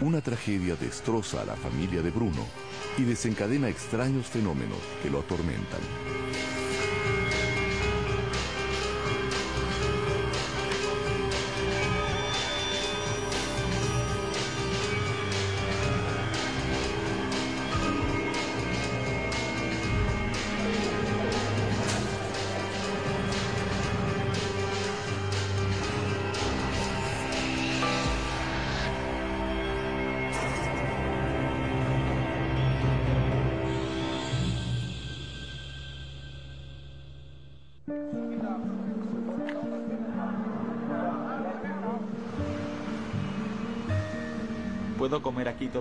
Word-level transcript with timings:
Una 0.00 0.20
tragedia 0.20 0.76
destroza 0.76 1.42
a 1.42 1.44
la 1.44 1.56
familia 1.56 2.02
de 2.02 2.12
Bruno 2.12 2.46
y 2.98 3.02
desencadena 3.02 3.68
extraños 3.68 4.26
fenómenos 4.26 4.78
que 5.02 5.10
lo 5.10 5.18
atormentan. 5.18 5.80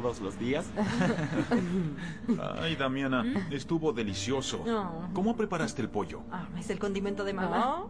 Todos 0.02 0.22
los 0.22 0.38
días? 0.38 0.66
Ay, 2.62 2.76
Damiana, 2.76 3.48
estuvo 3.50 3.92
delicioso. 3.94 4.64
No. 4.66 5.10
¿Cómo 5.14 5.36
preparaste 5.36 5.82
el 5.82 5.90
pollo? 5.90 6.22
Ah, 6.32 6.48
es 6.58 6.70
el 6.70 6.78
condimento 6.78 7.24
de 7.24 7.34
mamá. 7.34 7.58
No, 7.58 7.90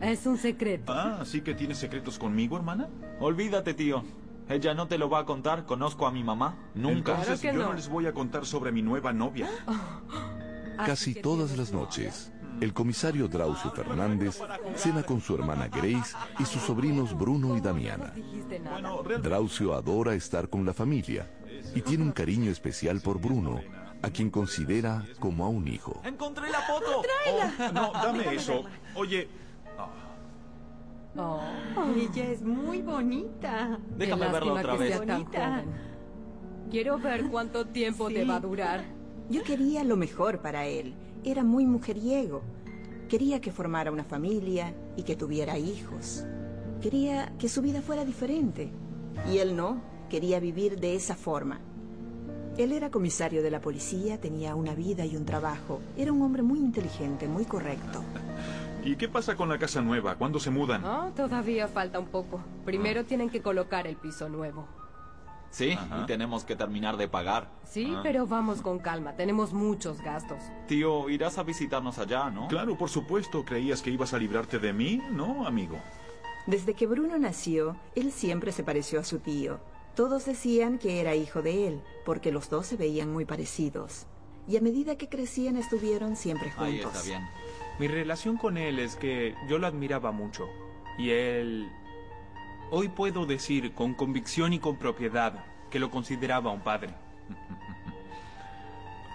es 0.00 0.26
un 0.26 0.36
secreto. 0.36 0.92
Ah, 0.92 1.22
¿sí 1.24 1.40
que 1.40 1.54
tienes 1.54 1.78
secretos 1.78 2.18
conmigo, 2.18 2.56
hermana? 2.56 2.88
Olvídate, 3.20 3.72
tío. 3.72 4.04
Ella 4.48 4.74
no 4.74 4.86
te 4.86 4.98
lo 4.98 5.08
va 5.08 5.20
a 5.20 5.24
contar. 5.24 5.64
Conozco 5.64 6.06
a 6.06 6.10
mi 6.10 6.22
mamá. 6.22 6.56
Nunca. 6.74 7.12
Entonces 7.12 7.40
que 7.40 7.46
yo 7.48 7.54
no. 7.54 7.68
no 7.68 7.72
les 7.74 7.88
voy 7.88 8.06
a 8.06 8.12
contar 8.12 8.44
sobre 8.44 8.70
mi 8.72 8.82
nueva 8.82 9.12
novia. 9.12 9.48
Así 10.76 10.86
Casi 10.90 11.14
todas 11.14 11.56
las 11.56 11.72
novia. 11.72 11.84
noches, 11.86 12.32
el 12.60 12.72
comisario 12.72 13.28
Drauzio 13.28 13.70
Fernández 13.70 14.40
cena 14.74 15.02
con 15.02 15.20
su 15.20 15.34
hermana 15.34 15.68
Grace 15.68 16.14
y 16.38 16.44
sus 16.44 16.62
sobrinos 16.62 17.16
Bruno 17.16 17.56
y 17.56 17.60
Damiana. 17.60 18.12
Drauzio 19.22 19.74
adora 19.74 20.14
estar 20.14 20.48
con 20.48 20.64
la 20.64 20.72
familia 20.74 21.30
y 21.74 21.80
tiene 21.82 22.04
un 22.04 22.12
cariño 22.12 22.50
especial 22.50 23.00
por 23.00 23.20
Bruno, 23.20 23.60
a 24.02 24.10
quien 24.10 24.30
considera 24.30 25.04
como 25.18 25.44
a 25.44 25.48
un 25.48 25.68
hijo. 25.68 26.00
¡Encontré 26.04 26.50
la 26.50 26.60
foto! 26.60 27.02
Oh, 27.30 27.72
no, 27.72 27.92
dame 27.92 28.34
eso. 28.34 28.64
Oye, 28.94 29.28
Oh, 31.16 31.40
Ella 31.96 32.30
es 32.30 32.42
muy 32.42 32.82
bonita. 32.82 33.78
Déjame 33.96 34.26
lástima 34.30 34.52
otra 34.60 34.72
que 34.72 34.78
vez. 34.78 35.00
Quiero 36.70 36.98
ver 36.98 37.24
cuánto 37.24 37.66
tiempo 37.66 38.08
Sí. 38.08 38.14
te 38.14 38.24
va 38.24 38.36
a 38.36 38.40
durar. 38.40 38.84
Yo 39.28 39.42
quería 39.42 39.82
lo 39.82 39.96
mejor 39.96 40.40
para 40.40 40.66
él. 40.66 40.94
Era 41.24 41.44
muy 41.44 41.66
mujeriego. 41.66 42.42
Quería 43.08 43.40
que 43.40 43.52
formara 43.52 43.92
una 43.92 44.04
familia 44.04 44.74
y 44.96 45.02
que 45.02 45.16
tuviera 45.16 45.58
hijos. 45.58 46.24
Quería 46.80 47.32
que 47.38 47.48
su 47.48 47.60
vida 47.60 47.82
fuera 47.82 48.04
diferente. 48.04 48.70
Y 49.30 49.38
él 49.38 49.56
no. 49.56 49.82
Quería 50.08 50.40
vivir 50.40 50.80
de 50.80 50.96
esa 50.96 51.14
forma. 51.14 51.60
Él 52.56 52.72
era 52.72 52.90
comisario 52.90 53.42
de 53.42 53.50
la 53.50 53.60
policía, 53.60 54.20
tenía 54.20 54.54
una 54.54 54.74
vida 54.74 55.04
y 55.04 55.16
un 55.16 55.24
trabajo. 55.24 55.80
Era 55.96 56.12
un 56.12 56.22
hombre 56.22 56.42
muy 56.42 56.58
inteligente, 56.58 57.28
muy 57.28 57.44
correcto. 57.44 58.02
¿y 58.84 58.96
qué 58.96 59.08
pasa 59.08 59.36
con 59.36 59.48
la 59.48 59.58
casa 59.58 59.82
nueva? 59.82 60.16
¿Cuándo 60.16 60.40
se 60.40 60.50
mudan? 60.50 60.84
Oh, 60.84 61.12
todavía 61.14 61.68
falta 61.68 61.98
un 61.98 62.06
poco. 62.06 62.40
Ah. 62.42 62.64
Primero 62.64 63.04
tienen 63.04 63.30
que 63.30 63.42
colocar 63.42 63.86
el 63.86 63.96
piso 63.96 64.28
nuevo. 64.28 64.66
Sí, 65.50 65.72
Ajá. 65.72 66.00
y 66.02 66.06
tenemos 66.06 66.44
que 66.44 66.54
terminar 66.54 66.96
de 66.96 67.08
pagar. 67.08 67.48
Sí, 67.64 67.92
Ah. 67.96 68.00
pero 68.02 68.26
vamos 68.26 68.62
con 68.62 68.78
calma. 68.78 69.14
Tenemos 69.16 69.52
muchos 69.52 70.00
gastos. 70.00 70.38
Tío, 70.68 71.08
irás 71.10 71.38
a 71.38 71.42
visitarnos 71.42 71.98
allá, 71.98 72.30
¿no? 72.30 72.46
Claro, 72.48 72.76
por 72.78 72.88
supuesto. 72.88 73.44
¿Creías 73.44 73.82
que 73.82 73.90
ibas 73.90 74.14
a 74.14 74.18
librarte 74.18 74.58
de 74.58 74.72
mí? 74.72 75.02
No, 75.10 75.46
amigo. 75.46 75.78
Desde 76.46 76.74
que 76.74 76.86
Bruno 76.86 77.18
nació, 77.18 77.76
él 77.96 78.12
siempre 78.12 78.52
se 78.52 78.62
pareció 78.64 79.00
a 79.00 79.04
su 79.04 79.18
tío. 79.18 79.58
Todos 79.96 80.24
decían 80.24 80.78
que 80.78 81.00
era 81.00 81.14
hijo 81.16 81.42
de 81.42 81.66
él, 81.68 81.82
porque 82.06 82.30
los 82.32 82.48
dos 82.48 82.66
se 82.66 82.76
veían 82.76 83.12
muy 83.12 83.24
parecidos. 83.24 84.06
Y 84.48 84.56
a 84.56 84.60
medida 84.60 84.96
que 84.96 85.08
crecían 85.08 85.56
estuvieron 85.56 86.16
siempre 86.16 86.50
juntos. 86.50 86.66
Ahí 86.66 86.80
está 86.80 87.02
bien. 87.02 87.28
Mi 87.78 87.88
relación 87.88 88.36
con 88.36 88.56
él 88.56 88.78
es 88.78 88.96
que 88.96 89.34
yo 89.48 89.58
lo 89.58 89.66
admiraba 89.66 90.12
mucho. 90.12 90.46
Y 90.96 91.10
él... 91.10 91.70
Hoy 92.72 92.88
puedo 92.88 93.26
decir 93.26 93.74
con 93.74 93.94
convicción 93.94 94.52
y 94.52 94.60
con 94.60 94.76
propiedad 94.76 95.44
que 95.70 95.80
lo 95.80 95.90
consideraba 95.90 96.50
un 96.50 96.60
padre. 96.60 96.94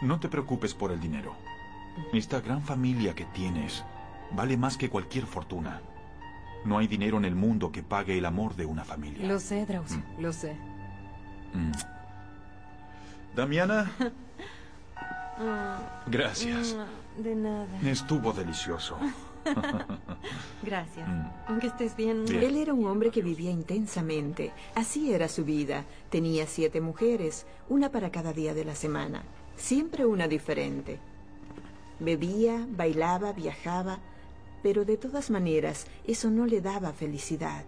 No 0.02 0.20
te 0.20 0.28
preocupes 0.28 0.74
por 0.74 0.92
el 0.92 1.00
dinero. 1.00 1.34
Esta 2.12 2.42
gran 2.42 2.62
familia 2.62 3.16
que 3.16 3.24
tienes 3.24 3.86
vale 4.32 4.58
más 4.58 4.78
que 4.78 4.90
cualquier 4.90 5.26
fortuna. 5.26 5.80
No 6.66 6.78
hay 6.78 6.88
dinero 6.88 7.18
en 7.18 7.24
el 7.24 7.34
mundo 7.34 7.72
que 7.72 7.82
pague 7.82 8.18
el 8.18 8.26
amor 8.26 8.56
de 8.56 8.66
una 8.66 8.84
familia. 8.84 9.26
Lo 9.26 9.40
sé, 9.40 9.66
Drauzio, 9.66 10.04
lo 10.20 10.34
sé. 10.34 10.58
Mm. 11.54 11.72
Damiana. 13.36 13.90
Gracias. 16.08 16.76
De 17.18 17.34
nada. 17.34 17.80
Estuvo 17.84 18.34
delicioso. 18.34 18.98
Gracias. 20.64 21.08
Mm. 21.08 21.32
Aunque 21.48 21.68
estés 21.68 21.96
bien. 21.96 22.26
Bien. 22.26 22.44
Él 22.44 22.58
era 22.58 22.74
un 22.74 22.86
hombre 22.86 23.12
que 23.12 23.22
vivía 23.22 23.52
intensamente. 23.52 24.52
Así 24.76 25.14
era 25.14 25.28
su 25.28 25.46
vida. 25.46 25.86
Tenía 26.10 26.48
siete 26.48 26.82
mujeres, 26.82 27.46
una 27.70 27.92
para 27.92 28.12
cada 28.12 28.34
día 28.34 28.54
de 28.54 28.66
la 28.66 28.76
semana. 28.76 29.24
Siempre 29.56 30.06
una 30.06 30.28
diferente. 30.28 31.00
Bebía, 32.00 32.66
bailaba, 32.70 33.32
viajaba, 33.32 34.00
pero 34.62 34.84
de 34.84 34.98
todas 34.98 35.30
maneras 35.30 35.88
eso 36.06 36.30
no 36.30 36.46
le 36.46 36.60
daba 36.60 36.92
felicidad, 36.92 37.64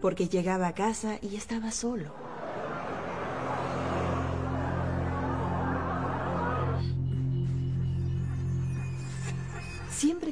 porque 0.00 0.28
llegaba 0.28 0.68
a 0.68 0.74
casa 0.74 1.18
y 1.22 1.36
estaba 1.36 1.70
solo. 1.70 2.12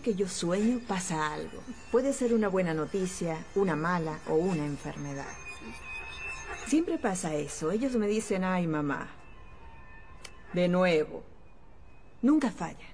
Que 0.06 0.14
yo 0.14 0.28
sueño 0.28 0.78
pasa 0.86 1.34
algo. 1.34 1.60
Puede 1.90 2.12
ser 2.12 2.32
una 2.32 2.46
buena 2.46 2.72
noticia, 2.72 3.44
una 3.56 3.74
mala 3.74 4.20
o 4.28 4.34
una 4.34 4.64
enfermedad. 4.64 5.26
Siempre 6.68 6.96
pasa 6.96 7.34
eso. 7.34 7.72
Ellos 7.72 7.96
me 7.96 8.06
dicen, 8.06 8.44
ay 8.44 8.68
mamá, 8.68 9.08
de 10.52 10.68
nuevo. 10.68 11.24
Nunca 12.22 12.52
falla. 12.52 12.86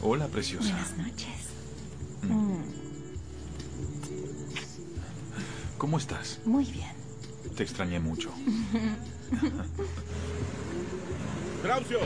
Hola, 0.00 0.28
preciosa. 0.28 0.74
noches. 0.96 1.47
¿Cómo 5.78 5.98
estás? 5.98 6.40
Muy 6.44 6.64
bien. 6.64 6.90
Te 7.56 7.62
extrañé 7.62 8.00
mucho. 8.00 8.30
¡Traucio! 11.62 11.98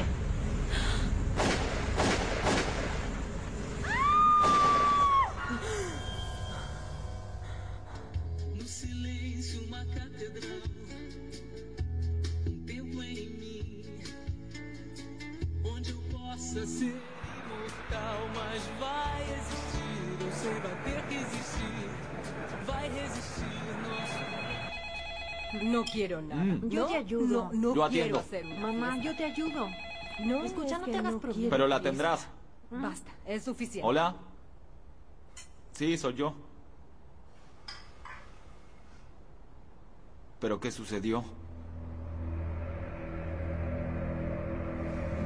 Quiero 25.93 26.23
nada. 26.23 26.43
Mm. 26.43 26.69
Yo 26.69 26.83
no, 26.83 26.87
te 26.89 26.97
ayudo. 26.97 27.51
No, 27.53 27.53
no 27.53 27.75
Yo 27.75 27.89
quiero 27.89 28.19
hacer 28.19 28.47
una 28.47 28.59
Mamá, 28.61 28.93
fiesta. 28.93 29.11
yo 29.11 29.17
te 29.17 29.25
ayudo. 29.25 29.69
No, 30.25 30.45
Escucha, 30.45 30.75
es 30.75 30.79
no 30.81 30.85
que 30.87 30.93
te 30.93 30.99
hagas 30.99 31.13
no 31.13 31.21
problema. 31.21 31.51
Pero 31.51 31.67
la 31.69 31.81
tendrás. 31.81 32.29
Basta, 32.71 33.11
es 33.27 33.45
suficiente. 33.45 33.87
Hola. 33.87 34.17
Sí, 35.73 35.97
soy 35.99 36.15
yo. 36.15 36.35
¿Pero 40.41 40.59
qué 40.59 40.71
sucedió? 40.71 41.25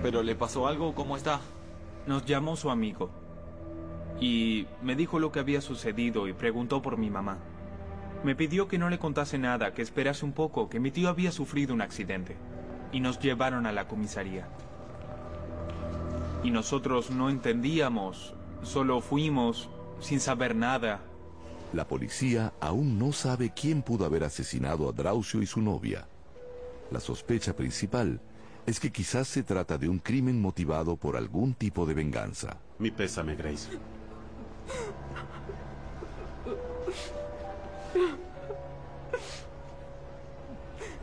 ¿Pero 0.03 0.23
le 0.23 0.35
pasó 0.35 0.67
algo? 0.67 0.95
¿Cómo 0.95 1.17
está? 1.17 1.41
Nos 2.07 2.25
llamó 2.27 2.57
su 2.57 2.71
amigo. 2.71 3.11
Y 4.21 4.67
me 4.83 4.95
dijo 4.95 5.19
lo 5.19 5.33
que 5.33 5.41
había 5.41 5.61
sucedido 5.61 6.29
y 6.29 6.33
preguntó 6.33 6.81
por 6.83 6.97
mi 6.97 7.11
mamá. 7.11 7.39
Me 8.25 8.35
pidió 8.35 8.67
que 8.69 8.79
no 8.79 8.89
le 8.91 8.99
contase 8.99 9.39
nada, 9.39 9.73
que 9.73 9.83
esperase 9.83 10.25
un 10.25 10.33
poco, 10.33 10.69
que 10.69 10.81
mi 10.81 10.91
tío 10.91 11.09
había 11.09 11.31
sufrido 11.33 11.75
un 11.75 11.81
accidente. 11.83 12.37
y 12.93 13.01
nos 13.01 13.19
llevaron 13.19 13.67
a 13.67 13.73
la 13.73 13.89
comisaría. 13.89 14.49
Y 16.45 16.51
nosotros 16.51 17.11
no 17.11 17.29
entendíamos, 17.29 18.35
solo 18.63 19.01
fuimos 19.01 19.69
sin 20.01 20.21
saber 20.21 20.55
nada. 20.55 21.01
La 21.73 21.87
policía 21.87 22.53
aún 22.61 22.99
no 22.99 23.13
sabe 23.13 23.53
quién 23.55 23.83
pudo 23.83 24.05
haber 24.07 24.23
asesinado 24.25 24.89
a 24.89 24.93
Drausio 24.93 25.43
y 25.43 25.47
su 25.47 25.61
novia. 25.61 26.07
La 26.91 27.01
sospecha 27.01 27.55
principal 27.55 28.21
es 28.65 28.79
que 28.81 28.93
quizás 28.93 29.27
se 29.29 29.43
trata 29.43 29.77
de 29.77 29.89
un 29.89 29.99
crimen 29.99 30.41
motivado 30.41 30.97
por 30.97 31.17
algún 31.17 31.55
tipo 31.55 31.85
de 31.87 31.95
venganza. 31.95 32.57
Mi 32.79 32.91
pésame, 32.93 33.35
Grace. 33.35 33.69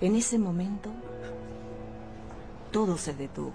En 0.01 0.15
ese 0.15 0.37
momento, 0.37 0.89
todo 2.71 2.97
se 2.97 3.13
detuvo. 3.13 3.53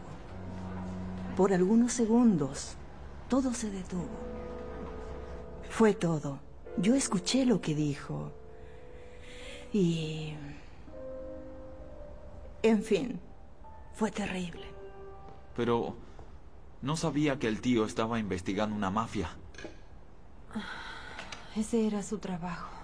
Por 1.37 1.53
algunos 1.53 1.93
segundos, 1.93 2.77
todo 3.29 3.53
se 3.53 3.71
detuvo. 3.71 4.09
Fue 5.69 5.95
todo. 5.95 6.41
Yo 6.79 6.95
escuché 6.95 7.45
lo 7.45 7.61
que 7.61 7.75
dijo. 7.75 8.33
Y... 9.73 10.35
En 12.63 12.83
fin, 12.83 13.21
fue 13.95 14.11
terrible. 14.11 14.65
Pero 15.55 15.97
no 16.81 16.97
sabía 16.97 17.39
que 17.39 17.49
el 17.49 17.61
tío 17.61 17.85
estaba 17.85 18.19
investigando 18.19 18.75
una 18.75 18.91
mafia. 18.91 19.29
Ese 21.57 21.87
era 21.87 22.03
su 22.03 22.19
trabajo. 22.19 22.78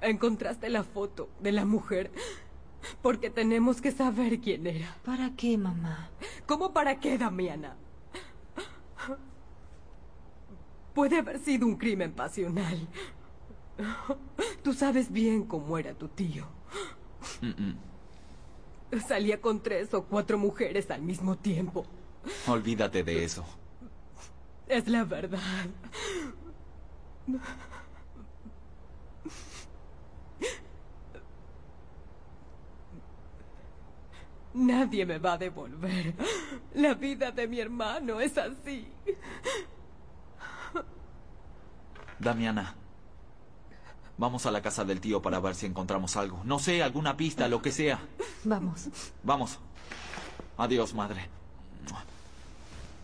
Encontraste 0.00 0.68
la 0.70 0.84
foto 0.84 1.28
de 1.40 1.52
la 1.52 1.64
mujer. 1.64 2.10
Porque 3.02 3.28
tenemos 3.30 3.80
que 3.80 3.92
saber 3.92 4.40
quién 4.40 4.66
era. 4.66 4.96
¿Para 5.04 5.30
qué, 5.36 5.58
mamá? 5.58 6.10
¿Cómo 6.46 6.72
para 6.72 6.98
qué, 6.98 7.18
Damiana? 7.18 7.76
Puede 10.94 11.18
haber 11.18 11.38
sido 11.38 11.66
un 11.66 11.76
crimen 11.76 12.12
pasional. 12.12 12.88
Tú 14.62 14.72
sabes 14.72 15.10
bien 15.12 15.44
cómo 15.44 15.78
era 15.78 15.94
tu 15.94 16.08
tío. 16.08 16.46
Mm, 17.40 17.48
mm. 17.48 19.00
Salía 19.06 19.40
con 19.40 19.62
tres 19.62 19.94
o 19.94 20.04
cuatro 20.04 20.36
mujeres 20.38 20.90
al 20.90 21.02
mismo 21.02 21.36
tiempo. 21.36 21.86
Olvídate 22.46 23.04
de 23.04 23.24
eso. 23.24 23.44
Es 24.66 24.88
la 24.88 25.04
verdad. 25.04 25.66
Nadie 34.54 35.06
me 35.06 35.18
va 35.18 35.34
a 35.34 35.38
devolver. 35.38 36.14
La 36.74 36.94
vida 36.94 37.30
de 37.30 37.46
mi 37.46 37.60
hermano 37.60 38.20
es 38.20 38.36
así. 38.36 38.88
Damiana, 42.18 42.74
vamos 44.18 44.44
a 44.46 44.50
la 44.50 44.60
casa 44.60 44.84
del 44.84 45.00
tío 45.00 45.22
para 45.22 45.40
ver 45.40 45.54
si 45.54 45.66
encontramos 45.66 46.16
algo. 46.16 46.42
No 46.44 46.58
sé, 46.58 46.82
alguna 46.82 47.16
pista, 47.16 47.48
lo 47.48 47.62
que 47.62 47.72
sea. 47.72 48.00
Vamos. 48.44 48.88
Vamos. 49.22 49.58
Adiós, 50.58 50.94
madre. 50.94 51.28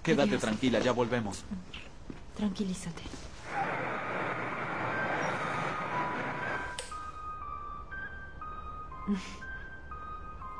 Quédate 0.02 0.30
Adiós. 0.30 0.42
tranquila, 0.42 0.78
ya 0.80 0.92
volvemos. 0.92 1.44
Tranquilízate. 2.36 3.02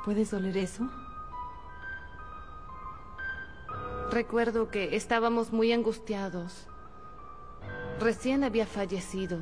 ¿Puedes 0.05 0.33
oler 0.33 0.57
eso? 0.57 0.89
Recuerdo 4.11 4.69
que 4.69 4.95
estábamos 4.95 5.51
muy 5.51 5.71
angustiados. 5.73 6.67
Recién 7.99 8.43
había 8.43 8.65
fallecido. 8.65 9.39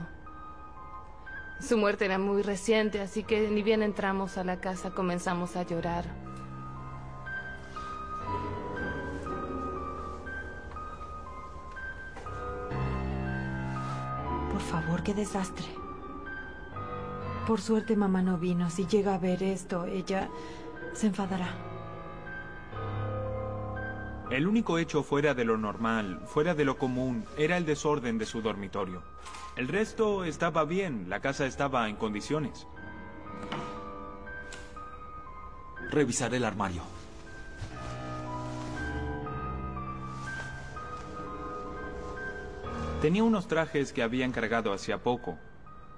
Su 1.62 1.78
muerte 1.78 2.06
era 2.06 2.18
muy 2.18 2.42
reciente, 2.42 3.00
así 3.00 3.24
que 3.24 3.50
ni 3.50 3.63
bien 3.63 3.84
entramos 3.84 4.38
a 4.38 4.44
la 4.44 4.60
casa 4.60 4.92
comenzamos 4.92 5.56
a 5.56 5.63
llorar. 5.63 6.06
Por 14.51 14.62
favor, 14.62 15.04
qué 15.04 15.13
desastre. 15.13 15.85
Por 17.48 17.62
suerte 17.62 17.96
mamá 17.96 18.24
no 18.24 18.38
vino. 18.38 18.70
Si 18.70 18.88
llega 18.88 19.14
a 19.14 19.20
ver 19.20 19.44
esto, 19.44 19.86
ella 19.86 20.30
se 20.94 21.08
enfadará. 21.08 21.50
El 24.32 24.48
único 24.48 24.80
hecho 24.80 25.04
fuera 25.04 25.36
de 25.36 25.46
lo 25.46 25.56
normal, 25.56 26.22
fuera 26.26 26.56
de 26.56 26.66
lo 26.66 26.80
común, 26.80 27.24
era 27.38 27.58
el 27.58 27.66
desorden 27.66 28.18
de 28.18 28.26
su 28.26 28.42
dormitorio. 28.42 29.04
El 29.56 29.68
resto 29.68 30.24
estaba 30.24 30.66
bien, 30.66 31.06
la 31.08 31.20
casa 31.20 31.46
estaba 31.46 31.88
en 31.88 31.96
condiciones. 31.96 32.66
Revisaré 35.92 36.38
el 36.38 36.46
armario. 36.46 36.82
Tenía 43.02 43.24
unos 43.24 43.48
trajes 43.48 43.94
que 43.94 44.02
había 44.02 44.26
encargado 44.26 44.74
hacía 44.74 45.04
poco, 45.04 45.38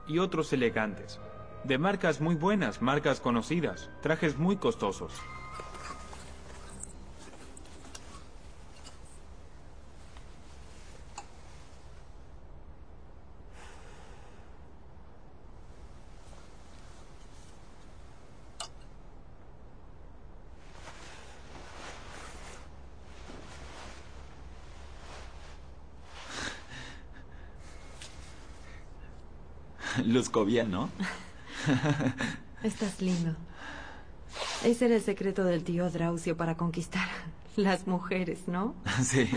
y 0.08 0.20
otros 0.20 0.52
elegantes, 0.52 1.20
de 1.64 1.78
marcas 1.78 2.22
muy 2.22 2.36
buenas, 2.36 2.82
marcas 2.82 3.20
conocidas, 3.20 3.90
trajes 4.02 4.38
muy 4.38 4.58
costosos. 4.58 5.12
Luzco 30.06 30.46
bien, 30.46 30.72
¿no? 30.72 30.90
Estás 32.64 33.02
lindo. 33.02 33.36
Ese 34.64 34.86
era 34.86 34.96
el 34.96 35.02
secreto 35.02 35.44
del 35.44 35.64
tío 35.64 35.90
Drausio 35.90 36.38
para 36.38 36.58
conquistar 36.58 37.08
las 37.56 37.88
mujeres, 37.88 38.48
¿no? 38.48 38.76
Sí. 39.04 39.30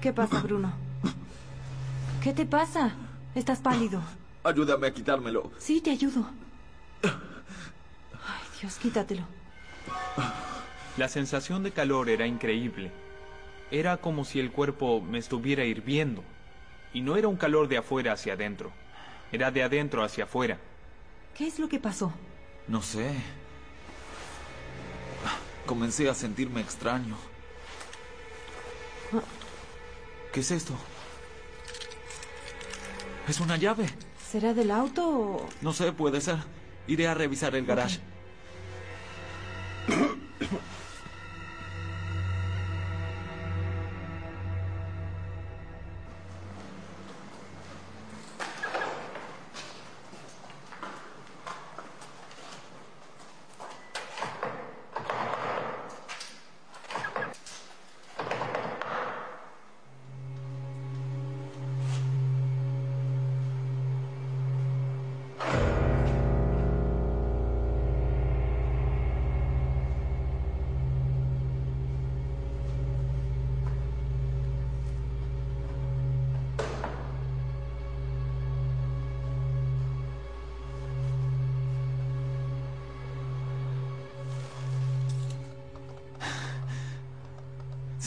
¿Qué 0.00 0.12
pasa, 0.12 0.40
Bruno? 0.40 0.72
¿Qué 2.22 2.32
te 2.32 2.44
pasa? 2.44 2.92
Estás 3.34 3.60
pálido. 3.60 4.02
Ayúdame 4.42 4.88
a 4.88 4.92
quitármelo. 4.92 5.52
Sí, 5.58 5.80
te 5.80 5.90
ayudo. 5.90 6.28
Ay, 7.04 8.42
Dios, 8.60 8.76
quítatelo. 8.76 9.22
La 10.96 11.08
sensación 11.08 11.62
de 11.62 11.70
calor 11.70 12.08
era 12.08 12.26
increíble. 12.26 12.90
Era 13.72 13.96
como 13.96 14.26
si 14.26 14.38
el 14.38 14.52
cuerpo 14.52 15.00
me 15.00 15.16
estuviera 15.16 15.64
hirviendo. 15.64 16.22
Y 16.92 17.00
no 17.00 17.16
era 17.16 17.26
un 17.28 17.36
calor 17.36 17.68
de 17.68 17.78
afuera 17.78 18.12
hacia 18.12 18.34
adentro. 18.34 18.70
Era 19.32 19.50
de 19.50 19.62
adentro 19.62 20.04
hacia 20.04 20.24
afuera. 20.24 20.58
¿Qué 21.34 21.46
es 21.46 21.58
lo 21.58 21.70
que 21.70 21.80
pasó? 21.80 22.12
No 22.68 22.82
sé. 22.82 23.14
Comencé 25.64 26.06
a 26.10 26.14
sentirme 26.14 26.60
extraño. 26.60 27.16
¿Qué 30.34 30.40
es 30.40 30.50
esto? 30.50 30.74
¿Es 33.26 33.40
una 33.40 33.56
llave? 33.56 33.86
¿Será 34.22 34.52
del 34.52 34.70
auto 34.70 35.08
o...? 35.08 35.48
No 35.62 35.72
sé, 35.72 35.92
puede 35.92 36.20
ser. 36.20 36.36
Iré 36.86 37.08
a 37.08 37.14
revisar 37.14 37.54
el 37.54 37.64
garage. 37.64 38.00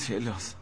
Cielos. 0.05 0.55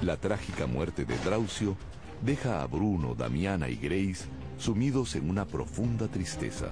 La 0.00 0.16
trágica 0.16 0.66
muerte 0.66 1.04
de 1.04 1.18
Draucio 1.18 1.76
deja 2.22 2.62
a 2.62 2.66
Bruno, 2.66 3.14
Damiana 3.14 3.68
y 3.68 3.76
Grace 3.76 4.26
sumidos 4.56 5.16
en 5.16 5.28
una 5.28 5.44
profunda 5.44 6.08
tristeza. 6.08 6.68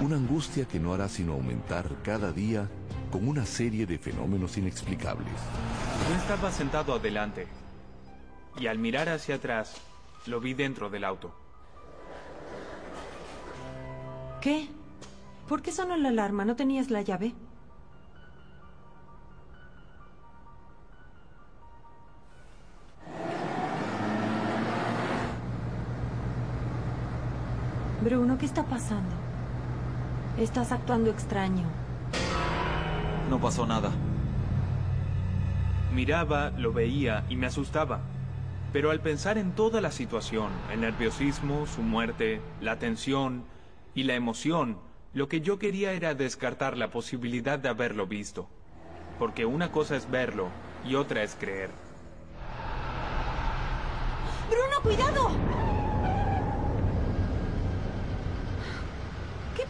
Una 0.00 0.16
angustia 0.16 0.66
que 0.66 0.80
no 0.80 0.94
hará 0.94 1.08
sino 1.08 1.34
aumentar 1.34 1.86
cada 2.02 2.32
día 2.32 2.68
con 3.10 3.28
una 3.28 3.44
serie 3.44 3.84
de 3.84 3.98
fenómenos 3.98 4.56
inexplicables. 4.56 5.34
Yo 6.08 6.14
estaba 6.16 6.50
sentado 6.50 6.94
adelante 6.94 7.46
y 8.58 8.66
al 8.66 8.78
mirar 8.78 9.08
hacia 9.10 9.34
atrás 9.34 9.74
lo 10.26 10.40
vi 10.40 10.54
dentro 10.54 10.88
del 10.88 11.04
auto. 11.04 11.34
¿Qué? 14.40 14.68
¿Por 15.46 15.60
qué 15.60 15.72
sonó 15.72 15.96
la 15.96 16.08
alarma? 16.08 16.46
¿No 16.46 16.56
tenías 16.56 16.90
la 16.90 17.02
llave? 17.02 17.34
Bruno, 28.10 28.38
¿qué 28.38 28.46
está 28.46 28.64
pasando? 28.64 29.14
Estás 30.36 30.72
actuando 30.72 31.10
extraño. 31.10 31.62
No 33.30 33.40
pasó 33.40 33.66
nada. 33.66 33.92
Miraba, 35.94 36.50
lo 36.50 36.72
veía 36.72 37.24
y 37.28 37.36
me 37.36 37.46
asustaba. 37.46 38.00
Pero 38.72 38.90
al 38.90 38.98
pensar 38.98 39.38
en 39.38 39.52
toda 39.52 39.80
la 39.80 39.92
situación, 39.92 40.48
el 40.72 40.80
nerviosismo, 40.80 41.68
su 41.68 41.82
muerte, 41.82 42.40
la 42.60 42.80
tensión 42.80 43.44
y 43.94 44.02
la 44.02 44.16
emoción, 44.16 44.78
lo 45.14 45.28
que 45.28 45.40
yo 45.40 45.60
quería 45.60 45.92
era 45.92 46.14
descartar 46.14 46.76
la 46.76 46.90
posibilidad 46.90 47.60
de 47.60 47.68
haberlo 47.68 48.08
visto. 48.08 48.48
Porque 49.20 49.46
una 49.46 49.70
cosa 49.70 49.94
es 49.94 50.10
verlo 50.10 50.48
y 50.84 50.96
otra 50.96 51.22
es 51.22 51.36
creer. 51.38 51.70
¡Bruno, 54.50 54.80
cuidado! 54.82 55.69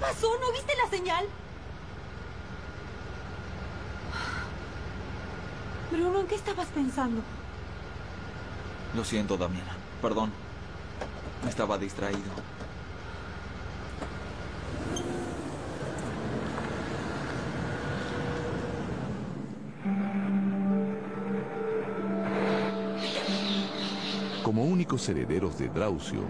Pasó? 0.00 0.28
¿No 0.40 0.52
viste 0.52 0.73
la 0.83 0.90
señal? 0.90 1.26
Bruno, 5.92 6.21
¿en 6.21 6.26
qué 6.26 6.35
estabas 6.35 6.69
pensando? 6.69 7.21
Lo 8.95 9.04
siento, 9.04 9.37
Damiana. 9.37 9.76
Perdón. 10.00 10.33
Estaba 11.49 11.78
distraído. 11.78 12.19
Como 24.42 24.64
únicos 24.64 25.09
herederos 25.09 25.59
de 25.59 25.69
Draucio, 25.69 26.23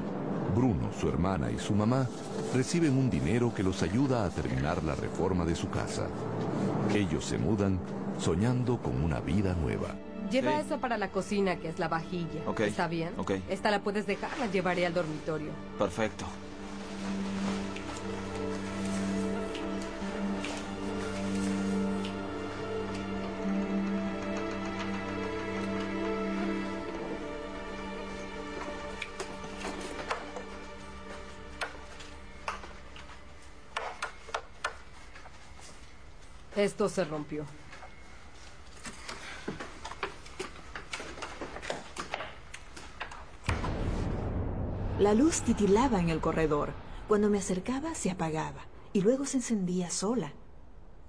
Bruno, 0.50 0.90
su 0.98 1.08
hermana 1.08 1.50
y 1.50 1.58
su 1.58 1.74
mamá 1.74 2.06
reciben 2.54 2.96
un 2.98 3.08
dinero 3.10 3.52
que 3.54 3.62
los 3.62 3.82
ayuda 3.82 4.24
a 4.24 4.30
terminar 4.30 4.82
la 4.82 4.94
reforma 4.94 5.44
de 5.44 5.54
su 5.54 5.68
casa. 5.70 6.06
Ellos 6.94 7.24
se 7.24 7.38
mudan 7.38 7.78
soñando 8.18 8.78
con 8.82 9.02
una 9.02 9.20
vida 9.20 9.54
nueva. 9.54 9.94
Lleva 10.30 10.52
Sí. 10.52 10.66
eso 10.66 10.78
para 10.78 10.96
la 10.98 11.10
cocina, 11.10 11.56
que 11.56 11.68
es 11.68 11.78
la 11.78 11.88
vajilla. 11.88 12.40
¿Está 12.58 12.86
bien? 12.88 13.10
Esta 13.48 13.70
la 13.70 13.80
puedes 13.82 14.06
dejar, 14.06 14.30
la 14.38 14.46
llevaré 14.46 14.86
al 14.86 14.94
dormitorio. 14.94 15.50
Perfecto. 15.78 16.24
Esto 36.70 36.88
se 36.88 37.04
rompió. 37.04 37.44
La 45.00 45.14
luz 45.14 45.42
titilaba 45.42 45.98
en 45.98 46.10
el 46.10 46.20
corredor. 46.20 46.72
Cuando 47.08 47.28
me 47.28 47.38
acercaba, 47.38 47.96
se 47.96 48.12
apagaba. 48.12 48.60
Y 48.92 49.00
luego 49.00 49.26
se 49.26 49.38
encendía 49.38 49.90
sola. 49.90 50.32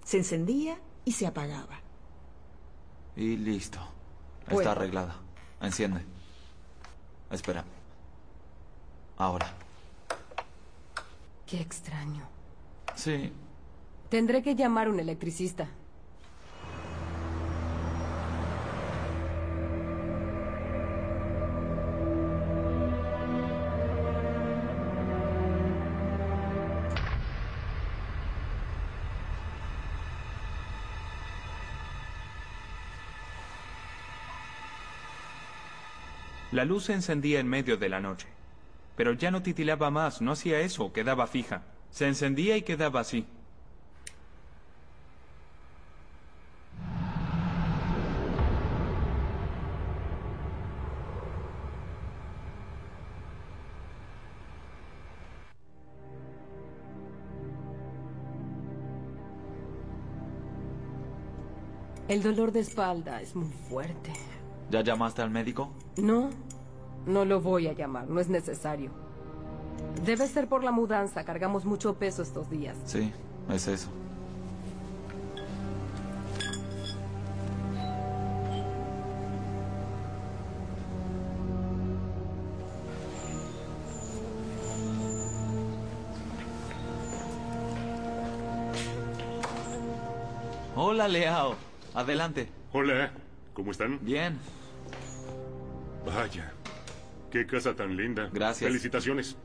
Se 0.03 0.18
encendía 0.18 0.80
y 1.06 1.12
se 1.12 1.27
apagaba. 1.27 1.80
Y 3.15 3.38
listo. 3.38 3.77
Bueno. 4.46 4.62
Está 4.62 4.72
arreglada. 4.72 5.15
Enciende. 5.62 6.03
Espera. 7.30 7.63
Ahora. 9.15 9.53
Qué 11.46 11.62
extraño. 11.62 12.27
Sí. 12.96 13.32
Tendré 14.12 14.44
que 14.44 14.56
llamar 14.56 14.88
a 14.88 14.89
un 14.89 15.00
electricista. 15.00 15.70
La 36.51 36.65
luz 36.65 36.84
se 36.84 36.94
encendía 36.94 37.39
en 37.39 37.48
medio 37.48 37.77
de 37.77 37.88
la 37.88 38.01
noche. 38.01 38.27
Pero 38.98 39.13
ya 39.13 39.32
no 39.32 39.41
titilaba 39.41 39.89
más, 39.89 40.20
no 40.20 40.34
hacía 40.34 40.60
eso, 40.60 40.91
quedaba 40.91 41.27
fija. 41.27 41.63
Se 41.91 42.10
encendía 42.10 42.58
y 42.58 42.63
quedaba 42.63 43.00
así. 43.00 43.25
El 62.12 62.22
dolor 62.22 62.51
de 62.51 62.60
espalda 62.60 63.22
es 63.22 63.38
muy 63.38 63.48
fuerte. 63.70 64.12
¿Ya 64.70 64.82
llamaste 64.82 65.22
al 65.22 65.30
médico? 65.30 65.72
No, 65.96 66.30
no 67.06 67.24
lo 67.24 67.39
voy 67.39 67.68
a 67.68 67.72
llamar, 67.72 68.10
no 68.10 68.20
es 68.20 68.27
necesario. 68.27 68.91
Debe 70.03 70.27
ser 70.27 70.50
por 70.50 70.62
la 70.62 70.74
mudanza, 70.74 71.24
cargamos 71.24 71.63
mucho 71.63 71.94
peso 71.94 72.22
estos 72.22 72.50
días. 72.50 72.75
Sí, 72.84 73.13
es 73.50 73.65
eso. 73.70 73.88
Hola, 90.75 91.08
Leao. 91.08 91.71
Adelante. 91.93 92.50
Hola, 92.71 93.12
¿cómo 93.53 93.71
están? 93.71 94.00
Bien. 94.01 94.38
Vaya, 96.05 96.53
qué 97.29 97.45
casa 97.45 97.75
tan 97.75 97.95
linda. 97.98 98.29
Gracias. 98.31 98.67
Felicitaciones. 98.69 99.38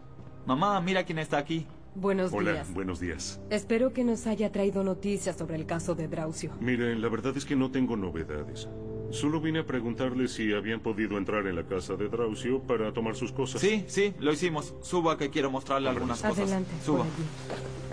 Mamá, 0.46 0.80
mira 0.80 1.04
quién 1.04 1.18
está 1.18 1.38
aquí. 1.38 1.66
Buenos 1.94 2.32
Hola, 2.32 2.52
días. 2.52 2.72
buenos 2.74 3.00
días. 3.00 3.40
Espero 3.50 3.92
que 3.92 4.04
nos 4.04 4.26
haya 4.26 4.52
traído 4.52 4.84
noticias 4.84 5.36
sobre 5.36 5.56
el 5.56 5.66
caso 5.66 5.94
de 5.94 6.08
Draucio. 6.08 6.52
Miren, 6.60 7.00
la 7.00 7.08
verdad 7.08 7.36
es 7.36 7.44
que 7.44 7.56
no 7.56 7.70
tengo 7.70 7.96
novedades. 7.96 8.68
Solo 9.10 9.40
vine 9.40 9.60
a 9.60 9.66
preguntarle 9.66 10.28
si 10.28 10.52
habían 10.52 10.80
podido 10.80 11.16
entrar 11.16 11.46
en 11.46 11.56
la 11.56 11.64
casa 11.64 11.94
de 11.96 12.08
Draucio 12.08 12.60
para 12.60 12.92
tomar 12.92 13.16
sus 13.16 13.32
cosas. 13.32 13.60
Sí, 13.60 13.84
sí, 13.88 14.14
lo 14.18 14.32
hicimos. 14.32 14.74
Suba 14.82 15.16
que 15.16 15.30
quiero 15.30 15.50
mostrarle 15.50 15.88
algunas 15.88 16.20
cosas. 16.20 16.38
Adelante, 16.40 16.70
Suba. 16.84 16.98
por 16.98 17.06
allí. 17.06 17.85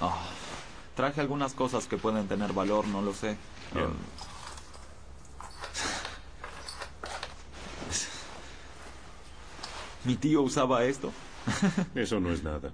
Ah, 0.00 0.16
Traje 0.98 1.20
algunas 1.20 1.52
cosas 1.52 1.86
que 1.86 1.96
pueden 1.96 2.26
tener 2.26 2.52
valor, 2.52 2.86
no 2.88 3.00
lo 3.00 3.14
sé. 3.14 3.36
Bien. 3.72 3.86
Um, 3.86 3.92
¿Mi 10.04 10.16
tío 10.16 10.42
usaba 10.42 10.82
esto? 10.84 11.12
Eso 11.94 12.18
no 12.18 12.32
es 12.32 12.42
nada. 12.42 12.72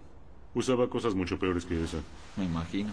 Usaba 0.54 0.88
cosas 0.88 1.14
mucho 1.14 1.38
peores 1.38 1.66
que 1.66 1.84
esa. 1.84 1.98
Me 2.36 2.44
imagino. 2.44 2.92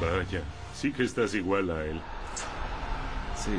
Vaya, 0.00 0.42
sí 0.74 0.92
que 0.92 1.04
estás 1.04 1.34
igual 1.34 1.70
a 1.70 1.84
él. 1.84 2.00
Sí. 3.36 3.52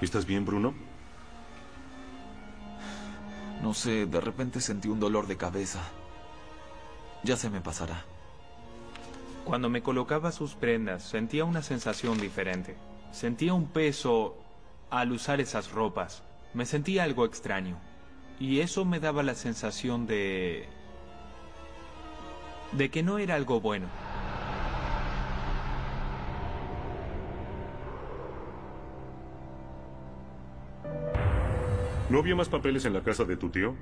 ¿Estás 0.00 0.24
bien, 0.24 0.46
Bruno? 0.46 0.74
No 3.62 3.74
sé, 3.74 4.06
de 4.06 4.20
repente 4.20 4.60
sentí 4.60 4.88
un 4.88 4.98
dolor 4.98 5.26
de 5.26 5.36
cabeza. 5.36 5.80
Ya 7.22 7.36
se 7.36 7.50
me 7.50 7.60
pasará. 7.60 8.04
Cuando 9.44 9.68
me 9.68 9.82
colocaba 9.82 10.32
sus 10.32 10.54
prendas, 10.54 11.02
sentía 11.02 11.44
una 11.44 11.60
sensación 11.60 12.18
diferente. 12.18 12.76
Sentía 13.12 13.52
un 13.52 13.66
peso 13.66 14.36
al 14.88 15.12
usar 15.12 15.40
esas 15.40 15.70
ropas. 15.70 16.22
Me 16.54 16.64
sentía 16.64 17.04
algo 17.04 17.26
extraño. 17.26 17.76
Y 18.38 18.60
eso 18.60 18.86
me 18.86 19.00
daba 19.00 19.22
la 19.22 19.34
sensación 19.34 20.06
de... 20.06 20.66
de 22.72 22.90
que 22.90 23.02
no 23.02 23.18
era 23.18 23.34
algo 23.34 23.60
bueno. 23.60 23.86
¿No 32.10 32.18
había 32.18 32.34
más 32.34 32.48
papeles 32.48 32.84
en 32.86 32.92
la 32.92 33.04
casa 33.04 33.24
de 33.24 33.36
tu 33.36 33.50
tío? 33.50 33.76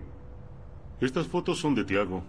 Estas 1.00 1.26
fotos 1.26 1.58
son 1.58 1.74
de 1.74 1.84
Tiago. 1.84 2.22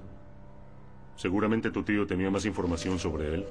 Seguramente 1.18 1.72
tu 1.72 1.84
tío 1.84 2.08
tenía 2.08 2.32
más 2.32 2.46
información 2.46 2.98
sobre 2.98 3.34
él. 3.34 3.46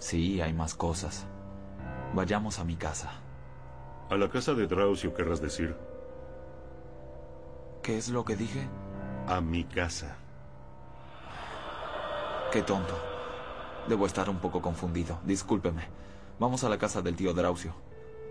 Sí, 0.00 0.40
hay 0.40 0.52
más 0.52 0.74
cosas. 0.74 1.28
Vayamos 2.12 2.58
a 2.58 2.64
mi 2.64 2.74
casa. 2.74 3.12
A 4.10 4.16
la 4.16 4.28
casa 4.28 4.52
de 4.54 4.66
Drausio, 4.66 5.14
querrás 5.14 5.40
decir. 5.40 5.76
¿Qué 7.80 7.96
es 7.96 8.08
lo 8.08 8.24
que 8.24 8.34
dije? 8.34 8.66
A 9.28 9.40
mi 9.40 9.62
casa. 9.62 10.16
Qué 12.50 12.62
tonto. 12.62 12.98
Debo 13.88 14.06
estar 14.06 14.28
un 14.28 14.40
poco 14.40 14.60
confundido. 14.60 15.20
Discúlpeme. 15.22 15.82
Vamos 16.40 16.64
a 16.64 16.68
la 16.68 16.78
casa 16.78 17.00
del 17.00 17.14
tío 17.14 17.32
Drausio. 17.32 17.74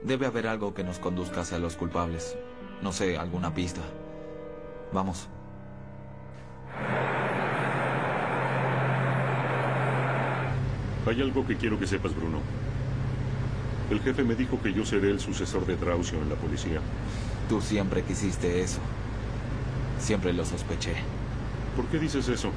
Debe 0.04 0.26
haber 0.26 0.48
algo 0.48 0.74
que 0.74 0.84
nos 0.84 1.00
conduzca 1.00 1.42
hacia 1.42 1.60
los 1.60 1.76
culpables. 1.76 2.38
No 2.82 2.92
sé, 2.92 3.18
alguna 3.18 3.54
pista. 3.54 3.82
Vamos. 4.94 5.28
Hay 11.08 11.22
algo 11.22 11.46
que 11.48 11.56
quiero 11.56 11.80
que 11.80 11.88
sepas, 11.88 12.16
Bruno. 12.16 12.40
El 13.90 14.02
jefe 14.02 14.24
me 14.24 14.36
dijo 14.36 14.62
que 14.62 14.74
yo 14.74 14.86
seré 14.86 15.10
el 15.10 15.20
sucesor 15.20 15.66
de 15.66 15.78
Drausio 15.78 16.22
en 16.22 16.30
la 16.30 16.36
policía. 16.36 16.82
Tú 17.48 17.62
siempre 17.62 18.04
quisiste 18.04 18.62
eso. 18.62 18.80
Siempre 20.00 20.34
lo 20.34 20.46
sospeché. 20.46 20.96
¿Por 21.76 21.86
qué 21.86 21.98
dices 21.98 22.28
eso? 22.28 22.52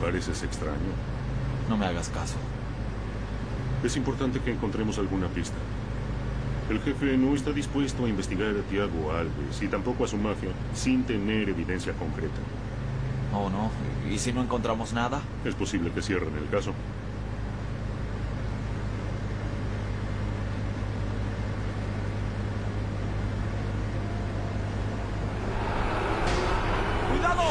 Pareces 0.00 0.42
extraño. 0.42 0.76
No 1.68 1.76
me 1.76 1.86
hagas 1.86 2.08
caso. 2.08 2.36
Es 3.84 3.96
importante 3.96 4.40
que 4.40 4.52
encontremos 4.52 4.98
alguna 4.98 5.28
pista. 5.28 5.56
El 6.68 6.80
jefe 6.80 7.16
no 7.16 7.32
está 7.32 7.52
dispuesto 7.52 8.06
a 8.06 8.08
investigar 8.08 8.48
a 8.48 8.62
Tiago 8.68 9.12
Alves 9.12 9.62
y 9.62 9.68
tampoco 9.68 10.04
a 10.04 10.08
su 10.08 10.16
mafia 10.16 10.50
sin 10.74 11.04
tener 11.04 11.48
evidencia 11.48 11.92
concreta. 11.92 12.34
Oh, 13.32 13.48
no. 13.48 13.70
¿Y 14.12 14.18
si 14.18 14.32
no 14.32 14.42
encontramos 14.42 14.92
nada? 14.92 15.20
Es 15.44 15.54
posible 15.54 15.92
que 15.92 16.02
cierren 16.02 16.34
el 16.36 16.48
caso. 16.48 16.72
¡Cuidado! 27.12 27.42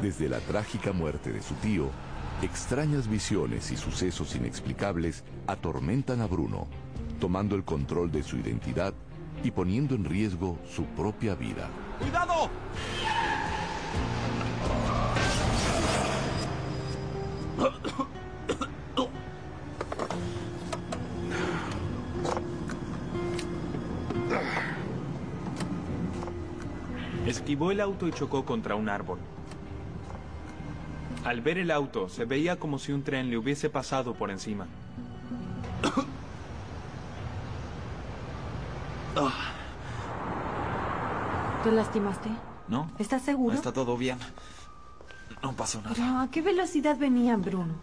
Desde 0.00 0.28
la 0.28 0.38
trágica 0.38 0.92
muerte 0.92 1.32
de 1.32 1.42
su 1.42 1.54
tío, 1.54 1.90
extrañas 2.42 3.08
visiones 3.08 3.70
y 3.70 3.76
sucesos 3.76 4.34
inexplicables 4.34 5.24
atormentan 5.46 6.20
a 6.20 6.26
Bruno, 6.26 6.66
tomando 7.20 7.56
el 7.56 7.64
control 7.64 8.10
de 8.10 8.22
su 8.22 8.36
identidad 8.36 8.94
y 9.42 9.50
poniendo 9.50 9.94
en 9.94 10.04
riesgo 10.04 10.58
su 10.68 10.84
propia 10.84 11.34
vida. 11.34 11.68
¡Cuidado! 11.98 12.50
Esquivó 27.26 27.70
el 27.70 27.80
auto 27.80 28.06
y 28.06 28.12
chocó 28.12 28.44
contra 28.44 28.74
un 28.74 28.88
árbol. 28.88 29.18
Al 31.24 31.40
ver 31.40 31.58
el 31.58 31.70
auto, 31.70 32.08
se 32.08 32.24
veía 32.26 32.56
como 32.56 32.78
si 32.78 32.92
un 32.92 33.02
tren 33.02 33.30
le 33.30 33.38
hubiese 33.38 33.70
pasado 33.70 34.14
por 34.14 34.30
encima. 34.30 34.66
¿Te 41.64 41.72
lastimaste? 41.72 42.28
¿No? 42.68 42.90
¿Estás 42.98 43.22
seguro? 43.22 43.54
Está 43.54 43.72
todo 43.72 43.96
bien. 43.96 44.18
No 45.42 45.52
pasó 45.54 45.80
nada. 45.80 45.94
Pero, 45.94 46.18
¿a 46.18 46.28
qué 46.30 46.42
velocidad 46.42 46.98
venían, 46.98 47.40
Bruno? 47.40 47.74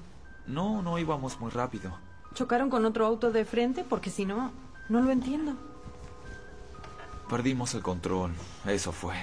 No, 0.46 0.84
no 0.84 1.00
íbamos 1.00 1.40
muy 1.40 1.50
rápido. 1.50 1.92
¿Chocaron 2.36 2.70
con 2.70 2.86
otro 2.86 3.06
auto 3.06 3.32
de 3.32 3.44
frente? 3.46 3.84
Porque 3.84 4.10
si 4.12 4.26
no, 4.26 4.52
no 4.90 5.02
lo 5.02 5.12
entiendo. 5.12 5.54
Perdimos 7.30 7.74
el 7.74 7.82
control. 7.82 8.34
Eso 8.66 8.92
fue. 8.92 9.16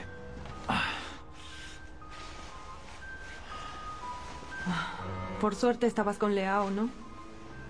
Por 5.40 5.54
suerte 5.54 5.86
estabas 5.86 6.18
con 6.18 6.34
Leao, 6.34 6.70
¿no? 6.70 6.88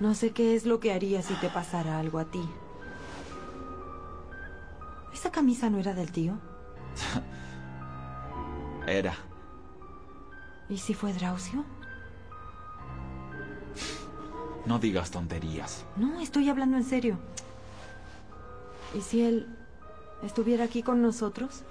No 0.01 0.15
sé 0.15 0.31
qué 0.33 0.55
es 0.55 0.65
lo 0.65 0.81
que 0.81 0.93
haría 0.93 1.23
si 1.23 1.35
te 1.35 1.49
pasara 1.49 1.99
algo 1.99 2.19
a 2.19 2.25
ti. 2.25 2.43
¿Esa 5.13 5.31
camisa 5.31 5.69
no 5.69 5.79
era 5.79 5.95
del 5.95 6.13
tío? 6.13 6.39
Era. 8.87 9.15
¿Y 10.69 10.79
si 10.79 10.95
fue 10.95 11.13
Drausio? 11.13 11.65
No 14.67 14.79
digas 14.79 15.11
tonterías. 15.11 15.85
No, 15.97 16.21
estoy 16.21 16.49
hablando 16.49 16.77
en 16.77 16.85
serio. 16.85 17.19
¿Y 18.95 19.01
si 19.01 19.23
él 19.23 19.47
estuviera 20.23 20.65
aquí 20.65 20.83
con 20.83 21.03
nosotros? 21.03 21.63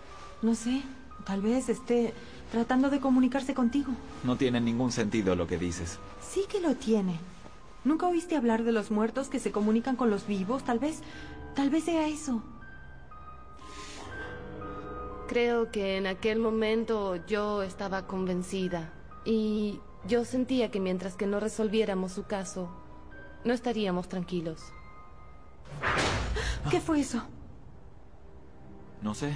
No 0.42 0.56
sé, 0.56 0.82
tal 1.28 1.42
vez 1.42 1.68
esté 1.68 2.14
tratando 2.54 2.90
de 2.90 3.02
comunicarse 3.02 3.54
contigo. 3.54 3.92
No 4.24 4.38
tiene 4.38 4.62
ningún 4.62 4.94
sentido 4.94 5.36
lo 5.36 5.46
que 5.46 5.58
dices. 5.58 6.00
Sí 6.22 6.46
que 6.50 6.62
lo 6.62 6.76
tiene. 6.76 7.20
¿Nunca 7.84 8.08
oíste 8.08 8.38
hablar 8.38 8.64
de 8.64 8.72
los 8.72 8.92
muertos 8.92 9.28
que 9.28 9.40
se 9.40 9.52
comunican 9.52 9.98
con 9.98 10.10
los 10.10 10.26
vivos? 10.26 10.64
Tal 10.64 10.80
vez, 10.80 11.02
tal 11.54 11.70
vez 11.70 11.84
sea 11.84 12.08
eso. 12.08 12.42
Creo 15.28 15.70
que 15.70 15.98
en 15.98 16.08
aquel 16.08 16.40
momento 16.40 17.18
yo 17.28 17.62
estaba 17.62 18.08
convencida 18.08 18.94
y 19.26 19.82
yo 20.08 20.24
sentía 20.24 20.72
que 20.72 20.80
mientras 20.80 21.16
que 21.16 21.28
no 21.28 21.42
resolviéramos 21.42 22.14
su 22.14 22.24
caso, 22.24 22.70
no 23.44 23.54
estaríamos 23.54 24.08
tranquilos. 24.08 24.62
¿Qué 26.72 26.80
fue 26.80 27.02
eso? 27.02 27.22
No 29.02 29.14
sé. 29.14 29.34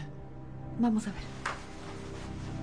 Vamos 0.79 1.05
a 1.07 1.11
ver. 1.11 1.60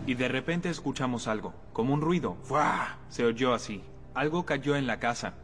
Y 0.08 0.14
de 0.14 0.26
repente 0.26 0.70
escuchamos 0.70 1.28
algo, 1.28 1.52
como 1.74 1.92
un 1.92 2.00
ruido. 2.00 2.38
¡Fua! 2.42 2.96
Se 3.10 3.26
oyó 3.26 3.52
así. 3.52 3.82
Algo 4.14 4.46
cayó 4.46 4.74
en 4.74 4.86
la 4.86 4.98
casa. 4.98 5.34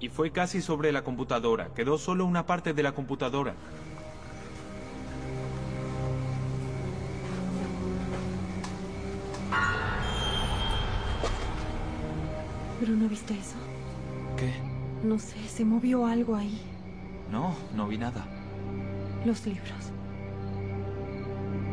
Y 0.00 0.08
fue 0.08 0.30
casi 0.30 0.62
sobre 0.62 0.92
la 0.92 1.04
computadora. 1.04 1.74
Quedó 1.74 1.98
solo 1.98 2.24
una 2.24 2.46
parte 2.46 2.72
de 2.72 2.82
la 2.82 2.92
computadora. 2.92 3.54
¿Pero 12.80 12.92
no 12.94 13.06
viste 13.10 13.34
eso? 13.34 13.56
¿Qué? 14.38 14.54
No 15.06 15.18
sé, 15.18 15.36
se 15.48 15.66
movió 15.66 16.06
algo 16.06 16.34
ahí. 16.34 16.62
No, 17.30 17.54
no 17.74 17.86
vi 17.88 17.98
nada. 17.98 18.24
Los 19.26 19.44
libros. 19.44 19.92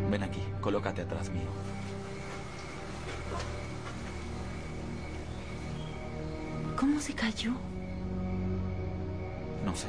Ven 0.09 0.23
aquí, 0.23 0.41
colócate 0.59 1.03
atrás 1.03 1.29
mío. 1.29 1.70
¿Cómo 6.81 6.99
se 6.99 7.13
cayó? 7.13 7.51
No 9.63 9.75
sé. 9.75 9.85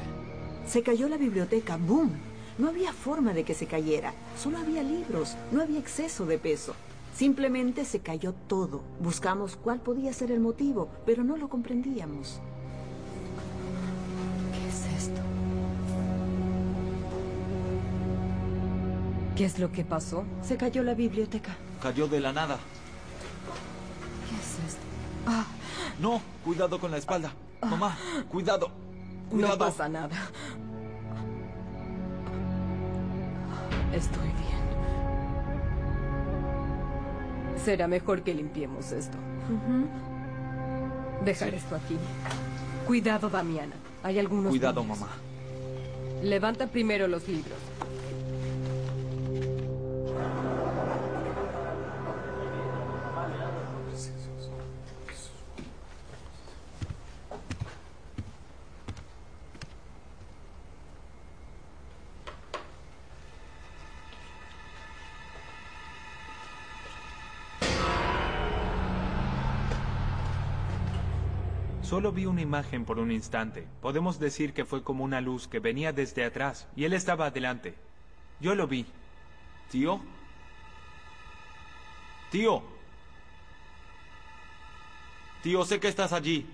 Se 0.66 0.82
cayó 0.82 1.08
la 1.08 1.16
biblioteca, 1.16 1.78
¡boom! 1.78 2.10
No 2.58 2.68
había 2.68 2.92
forma 2.92 3.32
de 3.32 3.44
que 3.44 3.54
se 3.54 3.64
cayera. 3.64 4.12
Solo 4.38 4.58
había 4.58 4.82
libros, 4.82 5.34
no 5.52 5.62
había 5.62 5.78
exceso 5.78 6.26
de 6.26 6.36
peso. 6.36 6.74
Simplemente 7.16 7.86
se 7.86 8.00
cayó 8.00 8.34
todo. 8.46 8.82
Buscamos 9.00 9.56
cuál 9.56 9.80
podía 9.80 10.12
ser 10.12 10.30
el 10.30 10.40
motivo, 10.40 10.90
pero 11.06 11.24
no 11.24 11.38
lo 11.38 11.48
comprendíamos. 11.48 12.40
¿Qué 14.52 14.68
es 14.68 15.04
esto? 15.04 15.20
¿Qué 19.34 19.46
es 19.46 19.58
lo 19.58 19.72
que 19.72 19.86
pasó? 19.86 20.24
Se 20.42 20.58
cayó 20.58 20.82
la 20.82 20.92
biblioteca. 20.92 21.56
Cayó 21.80 22.06
de 22.06 22.20
la 22.20 22.34
nada. 22.34 22.58
No, 26.02 26.20
cuidado 26.44 26.80
con 26.80 26.90
la 26.90 26.98
espalda. 26.98 27.32
Mamá, 27.62 27.96
cuidado. 28.28 28.72
Cuidado. 29.30 29.56
No 29.56 29.58
pasa 29.64 29.88
nada. 29.88 30.10
Estoy 33.94 34.24
bien. 34.24 34.62
Será 37.64 37.86
mejor 37.86 38.22
que 38.22 38.34
limpiemos 38.34 38.90
esto. 38.90 39.16
Dejar 41.24 41.54
esto 41.54 41.76
aquí. 41.76 41.96
Cuidado, 42.84 43.30
Damiana. 43.30 43.76
Hay 44.02 44.18
algunos. 44.18 44.50
Cuidado, 44.50 44.82
niños. 44.82 44.98
mamá. 44.98 45.12
Levanta 46.20 46.66
primero 46.66 47.06
los 47.06 47.28
libros. 47.28 47.58
Solo 71.92 72.10
vi 72.10 72.24
una 72.24 72.40
imagen 72.40 72.86
por 72.86 72.98
un 72.98 73.12
instante. 73.12 73.66
Podemos 73.82 74.18
decir 74.18 74.54
que 74.54 74.64
fue 74.64 74.82
como 74.82 75.04
una 75.04 75.20
luz 75.20 75.46
que 75.46 75.58
venía 75.58 75.92
desde 75.92 76.24
atrás 76.24 76.66
y 76.74 76.84
él 76.84 76.94
estaba 76.94 77.26
adelante. 77.26 77.74
Yo 78.40 78.54
lo 78.54 78.66
vi. 78.66 78.86
¿Tío? 79.70 80.00
Tío. 82.30 82.62
Tío, 85.42 85.66
sé 85.66 85.80
que 85.80 85.88
estás 85.88 86.14
allí. 86.14 86.46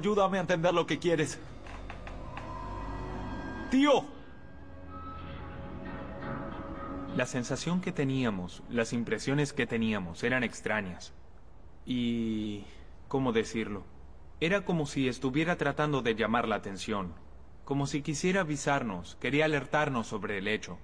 Ayúdame 0.00 0.38
a 0.38 0.40
entender 0.42 0.74
lo 0.74 0.86
que 0.86 0.98
quieres. 0.98 1.38
Tío. 3.70 4.04
La 7.16 7.26
sensación 7.26 7.80
que 7.80 7.92
teníamos, 7.92 8.62
las 8.68 8.92
impresiones 8.92 9.52
que 9.52 9.66
teníamos 9.66 10.22
eran 10.24 10.42
extrañas. 10.42 11.12
Y... 11.86 12.64
¿cómo 13.10 13.32
decirlo? 13.32 13.82
Era 14.38 14.64
como 14.64 14.86
si 14.86 15.08
estuviera 15.08 15.56
tratando 15.56 16.00
de 16.00 16.14
llamar 16.14 16.46
la 16.46 16.54
atención, 16.54 17.12
como 17.64 17.88
si 17.88 18.02
quisiera 18.02 18.42
avisarnos, 18.42 19.16
quería 19.20 19.46
alertarnos 19.46 20.06
sobre 20.06 20.38
el 20.38 20.46
hecho. 20.46 20.78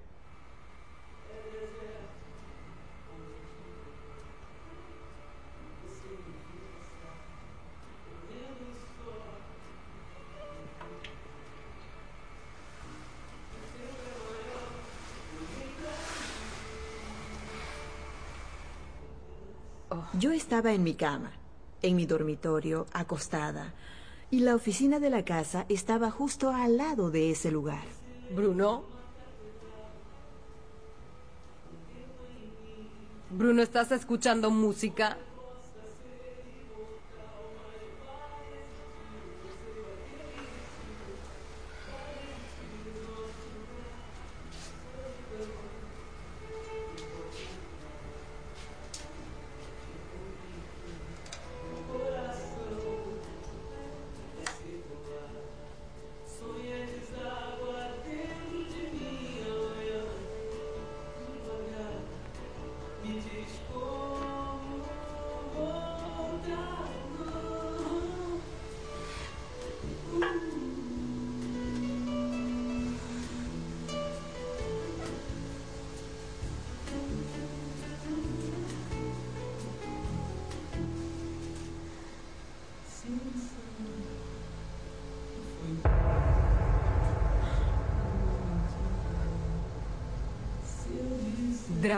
Yo 20.19 20.31
estaba 20.31 20.73
en 20.73 20.83
mi 20.83 20.95
cama, 20.95 21.31
en 21.83 21.95
mi 21.95 22.07
dormitorio, 22.07 22.87
acostada, 22.91 23.75
y 24.31 24.39
la 24.39 24.55
oficina 24.55 24.99
de 24.99 25.11
la 25.11 25.23
casa 25.23 25.67
estaba 25.69 26.09
justo 26.09 26.49
al 26.49 26.77
lado 26.77 27.11
de 27.11 27.29
ese 27.29 27.51
lugar. 27.51 27.83
Bruno. 28.35 28.83
Bruno, 33.29 33.61
¿estás 33.61 33.91
escuchando 33.91 34.49
música? 34.49 35.17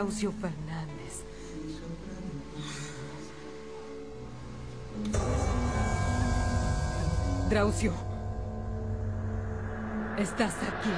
Draucio 0.00 0.32
Fernández. 0.32 1.24
Draucio. 7.50 7.92
Estás 10.16 10.54
aquí. 10.62 10.88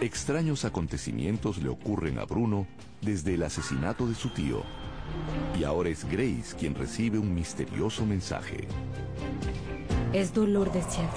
Extraños 0.00 0.64
acontecimientos 0.64 1.58
le 1.58 1.68
ocurren 1.68 2.18
a 2.18 2.24
Bruno 2.24 2.66
desde 3.02 3.34
el 3.34 3.42
asesinato 3.42 4.06
de 4.06 4.14
su 4.14 4.30
tío. 4.30 4.62
Y 5.60 5.64
ahora 5.64 5.90
es 5.90 6.06
Grace 6.06 6.56
quien 6.58 6.74
recibe 6.74 7.18
un 7.18 7.34
misterioso 7.34 8.06
mensaje. 8.06 8.66
Es 10.14 10.32
dolor 10.32 10.72
de 10.72 10.80
ciática. 10.80 11.10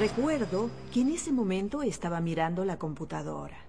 Recuerdo 0.00 0.68
que 0.92 1.02
en 1.02 1.12
ese 1.12 1.30
momento 1.30 1.82
estaba 1.82 2.20
mirando 2.20 2.64
la 2.64 2.76
computadora. 2.76 3.61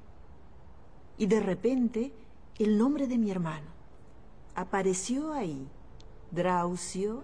Y 1.17 1.27
de 1.27 1.39
repente, 1.39 2.13
el 2.59 2.77
nombre 2.77 3.07
de 3.07 3.17
mi 3.17 3.31
hermano 3.31 3.67
apareció 4.55 5.33
ahí. 5.33 5.67
Draucio, 6.31 7.23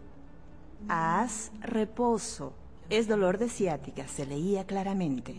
haz 0.87 1.51
reposo. 1.61 2.53
Es 2.89 3.07
dolor 3.07 3.37
de 3.37 3.49
ciática, 3.49 4.07
se 4.07 4.25
leía 4.25 4.65
claramente. 4.65 5.35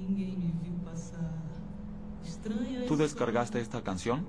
¿Tú 2.86 2.96
descargaste 2.96 3.60
esta 3.60 3.82
canción? 3.82 4.26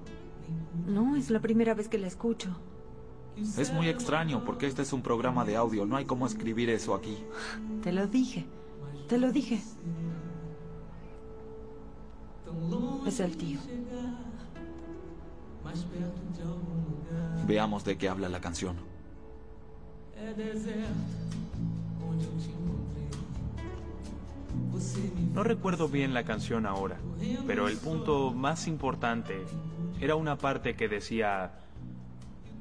No, 0.87 1.15
es 1.15 1.29
la 1.29 1.39
primera 1.39 1.73
vez 1.73 1.87
que 1.87 1.97
la 1.97 2.07
escucho. 2.07 2.49
Es 3.57 3.71
muy 3.73 3.87
extraño 3.87 4.43
porque 4.43 4.67
este 4.67 4.81
es 4.81 4.91
un 4.91 5.01
programa 5.01 5.45
de 5.45 5.55
audio. 5.55 5.85
No 5.85 5.95
hay 5.95 6.05
cómo 6.05 6.25
escribir 6.25 6.69
eso 6.69 6.93
aquí. 6.93 7.17
Te 7.81 7.91
lo 7.91 8.07
dije. 8.07 8.45
Te 9.07 9.17
lo 9.17 9.31
dije. 9.31 9.61
Es 13.07 13.19
el 13.19 13.37
tío. 13.37 13.59
Veamos 17.47 17.83
de 17.83 17.97
qué 17.97 18.09
habla 18.09 18.29
la 18.29 18.41
canción. 18.41 18.77
No 25.33 25.43
recuerdo 25.43 25.87
bien 25.87 26.13
la 26.13 26.23
canción 26.23 26.65
ahora, 26.65 26.97
pero 27.47 27.67
el 27.67 27.77
punto 27.77 28.31
más 28.31 28.67
importante 28.67 29.41
Era 29.99 30.15
una 30.15 30.37
parte 30.37 30.75
que 30.75 30.87
decía 30.87 31.51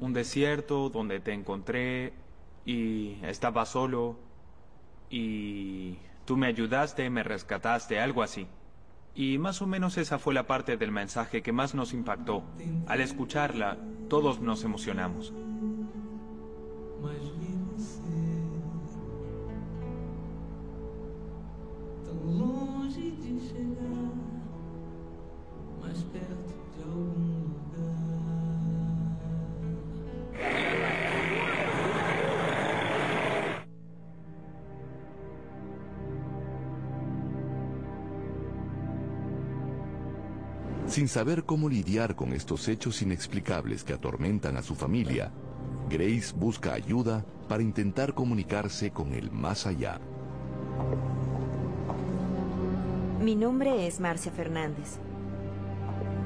un 0.01 0.13
desierto 0.13 0.89
donde 0.91 1.21
te 1.21 1.33
encontré 1.33 2.13
y 2.65 3.17
estaba 3.23 3.67
solo 3.67 4.17
y 5.11 5.97
tú 6.25 6.37
me 6.37 6.47
ayudaste, 6.47 7.09
me 7.11 7.23
rescataste, 7.23 7.99
algo 7.99 8.23
así. 8.23 8.47
Y 9.15 9.39
más 9.39 9.61
o 9.61 9.67
menos 9.67 9.99
esa 9.99 10.19
fue 10.19 10.35
la 10.35 10.47
parte 10.47 10.77
del 10.77 10.93
mensaje 10.93 11.43
que 11.43 11.53
más 11.53 11.75
nos 11.75 11.93
impactó. 11.93 12.45
Al 12.87 13.01
escucharla, 13.01 13.77
todos 14.09 14.41
nos 14.41 14.65
emocionamos. 14.65 15.33
Sin 40.91 41.07
saber 41.07 41.45
cómo 41.45 41.69
lidiar 41.69 42.17
con 42.17 42.33
estos 42.33 42.67
hechos 42.67 43.01
inexplicables 43.01 43.85
que 43.85 43.93
atormentan 43.93 44.57
a 44.57 44.63
su 44.63 44.75
familia, 44.75 45.31
Grace 45.89 46.35
busca 46.35 46.73
ayuda 46.73 47.25
para 47.49 47.63
intentar 47.63 48.13
comunicarse 48.13 48.91
con 48.91 49.13
el 49.13 49.31
más 49.31 49.69
allá. 49.69 50.01
Mi 53.23 53.37
nombre 53.37 53.87
es 53.87 54.01
Marcia 54.01 54.33
Fernández. 54.33 54.99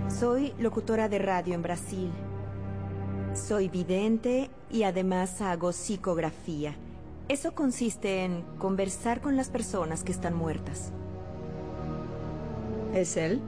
Soy 0.08 0.54
locutora 0.58 1.10
de 1.10 1.18
radio 1.18 1.52
en 1.52 1.62
Brasil. 1.62 2.10
Soy 3.34 3.68
vidente 3.68 4.48
y 4.70 4.84
además 4.84 5.42
hago 5.42 5.72
psicografía. 5.72 6.74
Eso 7.28 7.54
consiste 7.54 8.24
en 8.24 8.40
conversar 8.56 9.20
con 9.20 9.36
las 9.36 9.50
personas 9.50 10.04
que 10.04 10.12
están 10.12 10.34
muertas. 10.34 10.90
¿Es 12.94 13.18
él? 13.18 13.42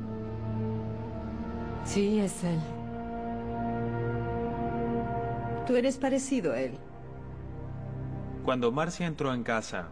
Sí, 1.87 2.19
es 2.19 2.45
él. 2.45 2.59
Tú 5.67 5.77
eres 5.77 5.97
parecido 5.97 6.53
a 6.53 6.61
él. 6.61 6.73
Cuando 8.45 8.71
Marcia 8.73 9.07
entró 9.07 9.33
en 9.33 9.45
casa, 9.45 9.89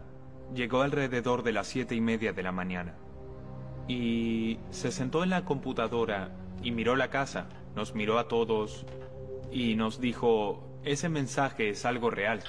llegó 0.53 0.81
alrededor 0.81 1.41
de 1.43 1.53
las 1.53 1.67
siete 1.67 1.95
y 1.95 2.01
media 2.01 2.33
de 2.33 2.43
la 2.43 2.51
mañana. 2.51 2.95
Y 3.87 4.59
se 4.69 4.91
sentó 4.91 5.23
en 5.23 5.29
la 5.29 5.45
computadora 5.45 6.31
y 6.61 6.71
miró 6.71 6.95
la 6.95 7.09
casa, 7.09 7.47
nos 7.75 7.95
miró 7.95 8.19
a 8.19 8.27
todos 8.27 8.85
y 9.51 9.75
nos 9.75 9.99
dijo, 9.99 10.67
ese 10.83 11.09
mensaje 11.09 11.69
es 11.69 11.85
algo 11.85 12.09
real. 12.09 12.41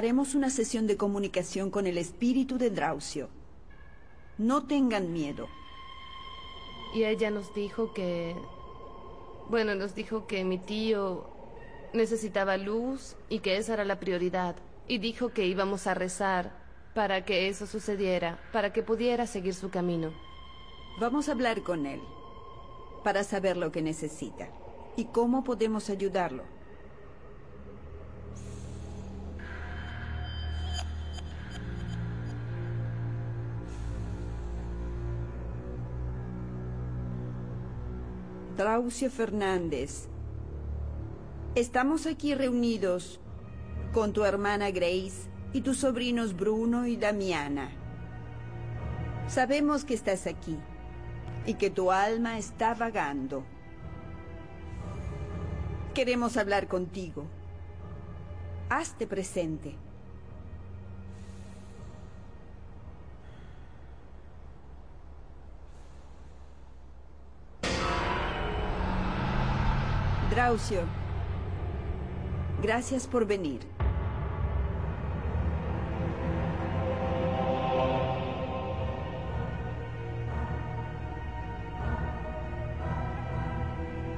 Haremos 0.00 0.34
una 0.34 0.48
sesión 0.48 0.86
de 0.86 0.96
comunicación 0.96 1.68
con 1.70 1.86
el 1.86 1.98
espíritu 1.98 2.56
de 2.56 2.70
Draucio. 2.70 3.28
No 4.38 4.66
tengan 4.66 5.12
miedo. 5.12 5.46
Y 6.94 7.04
ella 7.04 7.30
nos 7.30 7.52
dijo 7.54 7.92
que... 7.92 8.34
Bueno, 9.50 9.74
nos 9.74 9.94
dijo 9.94 10.26
que 10.26 10.42
mi 10.42 10.56
tío 10.56 11.28
necesitaba 11.92 12.56
luz 12.56 13.14
y 13.28 13.40
que 13.40 13.58
esa 13.58 13.74
era 13.74 13.84
la 13.84 14.00
prioridad. 14.00 14.56
Y 14.88 14.96
dijo 14.96 15.34
que 15.34 15.44
íbamos 15.44 15.86
a 15.86 15.92
rezar 15.92 16.50
para 16.94 17.26
que 17.26 17.48
eso 17.48 17.66
sucediera, 17.66 18.40
para 18.54 18.72
que 18.72 18.82
pudiera 18.82 19.26
seguir 19.26 19.52
su 19.52 19.68
camino. 19.68 20.14
Vamos 20.98 21.28
a 21.28 21.32
hablar 21.32 21.62
con 21.62 21.84
él 21.84 22.00
para 23.04 23.22
saber 23.22 23.58
lo 23.58 23.70
que 23.70 23.82
necesita 23.82 24.48
y 24.96 25.04
cómo 25.04 25.44
podemos 25.44 25.90
ayudarlo. 25.90 26.44
Traucio 38.60 39.10
Fernández, 39.10 40.06
estamos 41.54 42.04
aquí 42.06 42.34
reunidos 42.34 43.18
con 43.94 44.12
tu 44.12 44.22
hermana 44.22 44.70
Grace 44.70 45.30
y 45.54 45.62
tus 45.62 45.78
sobrinos 45.78 46.36
Bruno 46.36 46.86
y 46.86 46.98
Damiana. 46.98 47.70
Sabemos 49.28 49.86
que 49.86 49.94
estás 49.94 50.26
aquí 50.26 50.58
y 51.46 51.54
que 51.54 51.70
tu 51.70 51.90
alma 51.90 52.36
está 52.36 52.74
vagando. 52.74 53.44
Queremos 55.94 56.36
hablar 56.36 56.68
contigo. 56.68 57.24
Hazte 58.68 59.06
presente. 59.06 59.74
Draucio, 70.30 70.82
gracias 72.62 73.08
por 73.08 73.26
venir. 73.26 73.66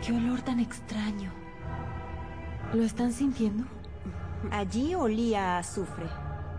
Qué 0.04 0.12
olor 0.12 0.42
tan 0.42 0.60
extraño. 0.60 1.32
¿Lo 2.74 2.82
están 2.82 3.14
sintiendo? 3.14 3.64
Allí 4.50 4.94
olía 4.94 5.56
a 5.56 5.58
azufre. 5.60 6.04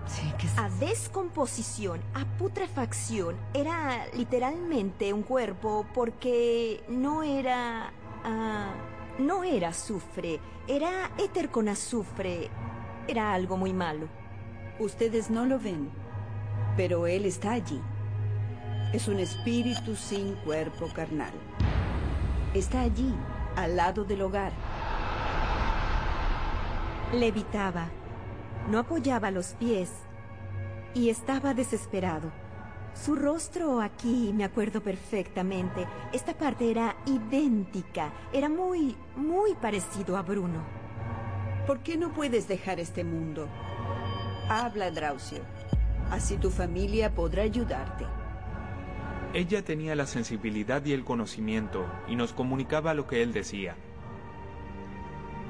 Sí, 0.07 0.33
que 0.39 0.47
A 0.59 0.67
descomposición, 0.79 2.01
a 2.15 2.25
putrefacción. 2.39 3.35
Era 3.53 4.07
literalmente 4.17 5.13
un 5.13 5.21
cuerpo 5.21 5.85
porque 5.93 6.83
no 6.89 7.21
era... 7.21 7.91
ah, 8.23 8.73
no 9.19 9.43
era 9.43 9.69
azufre, 9.69 10.39
era 10.67 11.11
éter 11.17 11.49
con 11.49 11.69
azufre. 11.69 12.49
Era 13.07 13.33
algo 13.33 13.57
muy 13.57 13.73
malo. 13.73 14.07
Ustedes 14.79 15.29
no 15.29 15.45
lo 15.45 15.59
ven, 15.59 15.89
pero 16.77 17.05
él 17.05 17.25
está 17.25 17.51
allí. 17.51 17.81
Es 18.93 19.07
un 19.07 19.19
espíritu 19.19 19.95
sin 19.95 20.35
cuerpo 20.37 20.87
carnal. 20.93 21.33
Está 22.53 22.81
allí, 22.81 23.13
al 23.55 23.75
lado 23.75 24.03
del 24.03 24.21
hogar. 24.21 24.51
Levitaba, 27.11 27.87
no 28.69 28.79
apoyaba 28.79 29.31
los 29.31 29.53
pies 29.53 29.91
y 30.93 31.09
estaba 31.09 31.53
desesperado. 31.53 32.31
Su 32.93 33.15
rostro 33.15 33.81
aquí, 33.81 34.31
me 34.33 34.43
acuerdo 34.43 34.81
perfectamente, 34.81 35.87
esta 36.13 36.37
parte 36.37 36.69
era 36.69 36.95
idéntica, 37.05 38.13
era 38.31 38.49
muy, 38.49 38.95
muy 39.15 39.55
parecido 39.55 40.15
a 40.15 40.21
Bruno. 40.21 40.63
¿Por 41.65 41.79
qué 41.79 41.97
no 41.97 42.13
puedes 42.13 42.47
dejar 42.47 42.79
este 42.79 43.03
mundo? 43.03 43.49
Habla, 44.47 44.91
Draucio. 44.91 45.39
Así 46.11 46.37
tu 46.37 46.51
familia 46.51 47.13
podrá 47.13 47.43
ayudarte. 47.43 48.05
Ella 49.33 49.63
tenía 49.63 49.95
la 49.95 50.05
sensibilidad 50.05 50.85
y 50.85 50.93
el 50.93 51.03
conocimiento 51.03 51.87
y 52.07 52.15
nos 52.15 52.33
comunicaba 52.33 52.93
lo 52.93 53.07
que 53.07 53.23
él 53.23 53.33
decía. 53.33 53.75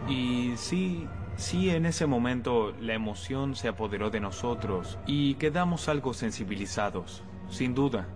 Y 0.07 0.53
sí, 0.55 1.07
sí, 1.35 1.69
en 1.69 1.85
ese 1.85 2.05
momento 2.05 2.73
la 2.79 2.93
emoción 2.93 3.55
se 3.55 3.67
apoderó 3.67 4.09
de 4.09 4.21
nosotros 4.21 4.97
y 5.05 5.35
quedamos 5.35 5.89
algo 5.89 6.13
sensibilizados, 6.13 7.23
sin 7.53 7.73
duda. 7.73 8.07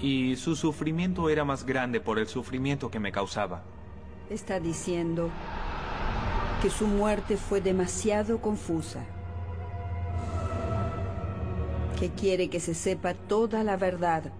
Y 0.00 0.36
su 0.36 0.56
sufrimiento 0.56 1.30
era 1.30 1.44
más 1.44 1.64
grande 1.64 2.00
por 2.00 2.18
el 2.18 2.26
sufrimiento 2.26 2.90
que 2.90 3.00
me 3.00 3.12
causaba. 3.12 3.62
Está 4.28 4.60
diciendo 4.60 5.30
que 6.60 6.70
su 6.70 6.86
muerte 6.86 7.36
fue 7.36 7.60
demasiado 7.60 8.40
confusa. 8.40 9.04
Que 11.98 12.10
quiere 12.10 12.50
que 12.50 12.60
se 12.60 12.74
sepa 12.74 13.14
toda 13.14 13.62
la 13.62 13.76
verdad. 13.76 14.32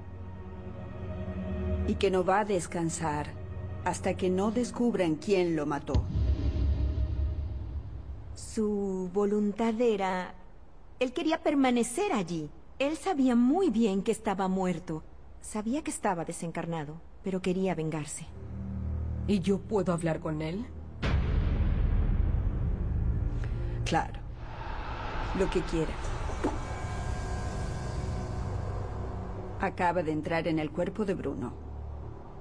Y 1.86 1.94
que 1.94 2.10
no 2.10 2.24
va 2.24 2.40
a 2.40 2.44
descansar 2.44 3.28
hasta 3.84 4.14
que 4.14 4.30
no 4.30 4.50
descubran 4.50 5.16
quién 5.16 5.54
lo 5.54 5.66
mató. 5.66 6.04
Su 8.34 9.10
voluntad 9.12 9.78
era... 9.80 10.34
Él 10.98 11.12
quería 11.12 11.42
permanecer 11.42 12.12
allí. 12.12 12.50
Él 12.80 12.96
sabía 12.96 13.36
muy 13.36 13.70
bien 13.70 14.02
que 14.02 14.10
estaba 14.10 14.48
muerto. 14.48 15.04
Sabía 15.40 15.84
que 15.84 15.92
estaba 15.92 16.24
desencarnado, 16.24 17.00
pero 17.22 17.40
quería 17.40 17.74
vengarse. 17.76 18.26
¿Y 19.28 19.38
yo 19.38 19.60
puedo 19.60 19.92
hablar 19.92 20.18
con 20.18 20.42
él? 20.42 20.66
Claro. 23.84 24.18
Lo 25.38 25.48
que 25.50 25.60
quiera. 25.60 25.92
Acaba 29.60 30.02
de 30.02 30.10
entrar 30.10 30.48
en 30.48 30.58
el 30.58 30.72
cuerpo 30.72 31.04
de 31.04 31.14
Bruno. 31.14 31.52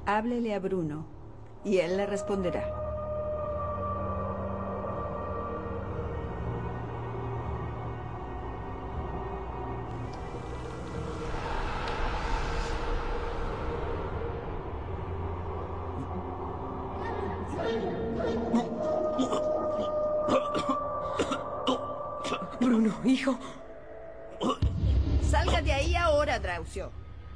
Háblele 0.08 0.56
a 0.56 0.60
Bruno 0.60 1.06
y 1.64 1.78
él 1.78 1.96
le 1.96 2.08
responderá. 2.08 2.83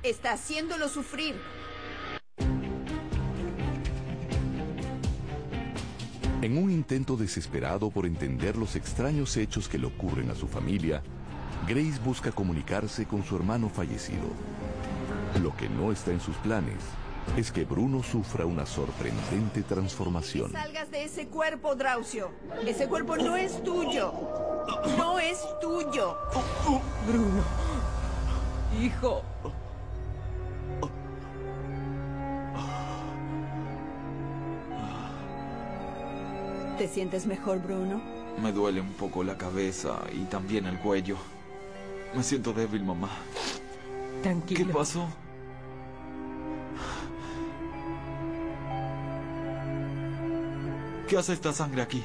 Está 0.07 0.31
haciéndolo 0.31 0.87
sufrir. 0.87 1.35
En 6.41 6.57
un 6.57 6.71
intento 6.71 7.17
desesperado 7.17 7.89
por 7.89 8.05
entender 8.05 8.55
los 8.55 8.77
extraños 8.77 9.35
hechos 9.35 9.67
que 9.67 9.77
le 9.77 9.87
ocurren 9.87 10.31
a 10.31 10.35
su 10.35 10.47
familia, 10.47 11.03
Grace 11.67 11.99
busca 12.05 12.31
comunicarse 12.31 13.05
con 13.05 13.25
su 13.25 13.35
hermano 13.35 13.67
fallecido. 13.67 14.29
Lo 15.43 15.53
que 15.57 15.67
no 15.67 15.91
está 15.91 16.11
en 16.11 16.21
sus 16.21 16.37
planes 16.37 16.77
es 17.35 17.51
que 17.51 17.65
Bruno 17.65 18.01
sufra 18.01 18.45
una 18.45 18.65
sorprendente 18.65 19.61
transformación. 19.63 20.53
Salgas 20.53 20.89
de 20.89 21.03
ese 21.03 21.27
cuerpo, 21.27 21.75
Draucio. 21.75 22.31
Ese 22.65 22.87
cuerpo 22.87 23.17
no 23.17 23.35
es 23.35 23.61
tuyo. 23.61 24.13
No 24.97 25.19
es 25.19 25.39
tuyo. 25.59 26.15
Bruno. 27.05 27.43
Hijo. 28.81 29.21
¿Te 36.77 36.87
sientes 36.87 37.25
mejor, 37.25 37.59
Bruno? 37.59 37.99
Me 38.39 38.51
duele 38.51 38.81
un 38.81 38.93
poco 38.93 39.23
la 39.23 39.35
cabeza 39.35 39.99
y 40.13 40.25
también 40.25 40.67
el 40.67 40.77
cuello. 40.77 41.17
Me 42.15 42.21
siento 42.21 42.53
débil, 42.53 42.83
mamá. 42.83 43.09
Tranquilo. 44.21 44.67
¿Qué 44.67 44.73
pasó? 44.73 45.07
¿Qué 51.07 51.17
hace 51.17 51.33
esta 51.33 51.51
sangre 51.51 51.81
aquí? 51.81 52.03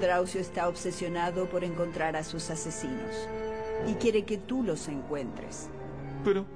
Draucio 0.00 0.40
está 0.40 0.66
obsesionado 0.68 1.46
por 1.50 1.62
encontrar 1.62 2.16
a 2.16 2.24
sus 2.24 2.48
asesinos. 2.48 3.28
Y 3.86 3.94
quiere 3.94 4.24
que 4.24 4.38
tú 4.38 4.62
los 4.62 4.88
encuentres. 4.88 5.68
Pero 6.24 6.46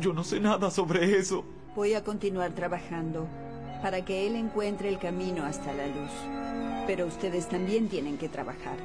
yo 0.00 0.14
no 0.14 0.24
sé 0.24 0.40
nada 0.40 0.70
sobre 0.70 1.18
eso. 1.18 1.44
Voy 1.76 1.92
a 1.92 2.02
continuar 2.02 2.52
trabajando 2.52 3.28
para 3.82 4.04
que 4.04 4.26
él 4.26 4.36
encuentre 4.36 4.88
el 4.88 4.98
camino 4.98 5.44
hasta 5.44 5.72
la 5.72 5.86
luz. 5.86 6.10
Pero 6.86 7.06
ustedes 7.06 7.48
también 7.48 7.88
tienen 7.88 8.18
que 8.18 8.28
trabajar. 8.28 8.76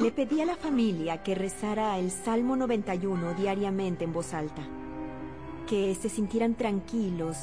Le 0.00 0.12
pedí 0.12 0.40
a 0.40 0.46
la 0.46 0.56
familia 0.56 1.22
que 1.22 1.34
rezara 1.34 1.98
el 1.98 2.10
Salmo 2.10 2.56
91 2.56 3.34
diariamente 3.34 4.04
en 4.04 4.12
voz 4.12 4.34
alta. 4.34 4.62
Que 5.66 5.94
se 5.94 6.08
sintieran 6.08 6.54
tranquilos 6.54 7.36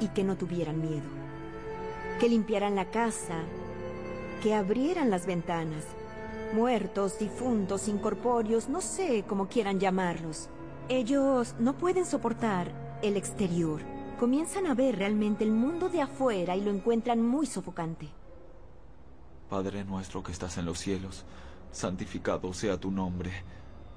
y 0.00 0.08
que 0.08 0.24
no 0.24 0.36
tuvieran 0.36 0.80
miedo. 0.80 1.08
Que 2.20 2.28
limpiaran 2.28 2.74
la 2.74 2.90
casa, 2.90 3.36
que 4.42 4.54
abrieran 4.54 5.10
las 5.10 5.26
ventanas. 5.26 5.84
Muertos, 6.54 7.18
difuntos, 7.18 7.88
incorpóreos, 7.88 8.68
no 8.68 8.80
sé 8.80 9.24
cómo 9.26 9.48
quieran 9.48 9.80
llamarlos. 9.80 10.48
Ellos 10.88 11.54
no 11.58 11.76
pueden 11.76 12.06
soportar 12.06 12.70
el 13.02 13.16
exterior. 13.16 13.95
Comienzan 14.18 14.66
a 14.66 14.74
ver 14.74 14.96
realmente 14.96 15.44
el 15.44 15.52
mundo 15.52 15.90
de 15.90 16.00
afuera 16.00 16.56
y 16.56 16.62
lo 16.62 16.70
encuentran 16.70 17.20
muy 17.20 17.46
sofocante. 17.46 18.08
Padre 19.50 19.84
nuestro 19.84 20.22
que 20.22 20.32
estás 20.32 20.56
en 20.56 20.64
los 20.64 20.78
cielos, 20.78 21.26
santificado 21.70 22.54
sea 22.54 22.80
tu 22.80 22.90
nombre. 22.90 23.30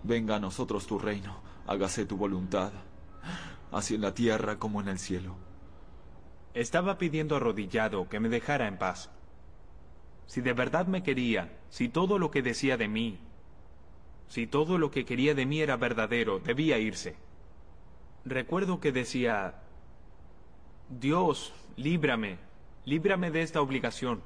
Venga 0.04 0.36
a 0.36 0.40
nosotros 0.40 0.88
tu 0.88 1.00
reino, 1.00 1.42
hágase 1.66 2.06
tu 2.06 2.18
voluntad, 2.18 2.74
así 3.72 3.96
en 3.96 4.02
la 4.02 4.14
tierra 4.14 4.60
como 4.60 4.82
en 4.82 4.90
el 4.90 5.00
cielo. 5.00 5.36
Estaba 6.54 6.98
pidiendo 6.98 7.38
arrodillado 7.38 8.10
que 8.10 8.20
me 8.20 8.28
dejara 8.28 8.68
en 8.68 8.78
paz. 8.78 9.10
Si 10.26 10.42
de 10.42 10.52
verdad 10.52 10.86
me 10.88 11.02
quería, 11.02 11.58
si 11.70 11.88
todo 11.88 12.20
lo 12.20 12.30
que 12.30 12.42
decía 12.42 12.76
de 12.76 12.90
mí, 12.90 13.20
si 14.28 14.48
todo 14.48 14.78
lo 14.78 14.92
que 14.92 15.06
quería 15.06 15.34
de 15.34 15.46
mí 15.46 15.62
era 15.62 15.78
verdadero, 15.78 16.40
debía 16.40 16.78
irse. 16.78 17.16
Recuerdo 18.26 18.80
que 18.80 18.92
decía, 18.92 19.64
Dios, 20.90 21.54
líbrame, 21.76 22.40
líbrame 22.84 23.30
de 23.30 23.44
esta 23.44 23.62
obligación. 23.62 24.24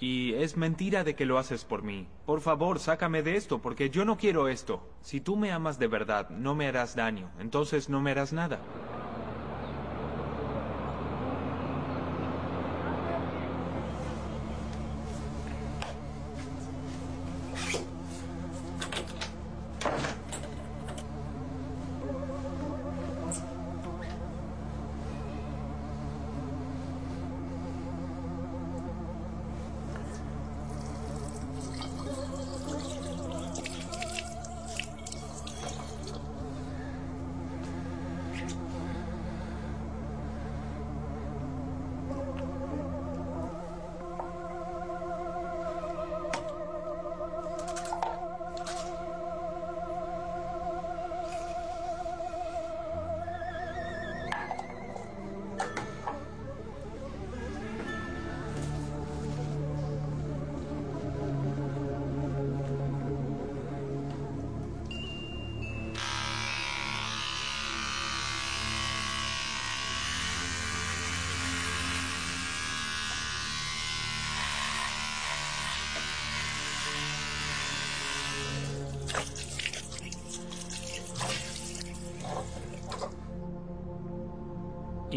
Y 0.00 0.34
es 0.34 0.56
mentira 0.56 1.04
de 1.04 1.14
que 1.14 1.24
lo 1.24 1.38
haces 1.38 1.64
por 1.64 1.82
mí. 1.82 2.08
Por 2.26 2.40
favor, 2.40 2.80
sácame 2.80 3.22
de 3.22 3.36
esto, 3.36 3.60
porque 3.60 3.90
yo 3.90 4.04
no 4.04 4.16
quiero 4.16 4.48
esto. 4.48 4.82
Si 5.02 5.20
tú 5.20 5.36
me 5.36 5.52
amas 5.52 5.78
de 5.78 5.86
verdad, 5.86 6.28
no 6.30 6.56
me 6.56 6.66
harás 6.66 6.96
daño, 6.96 7.30
entonces 7.38 7.88
no 7.88 8.00
me 8.00 8.10
harás 8.10 8.32
nada. 8.32 8.60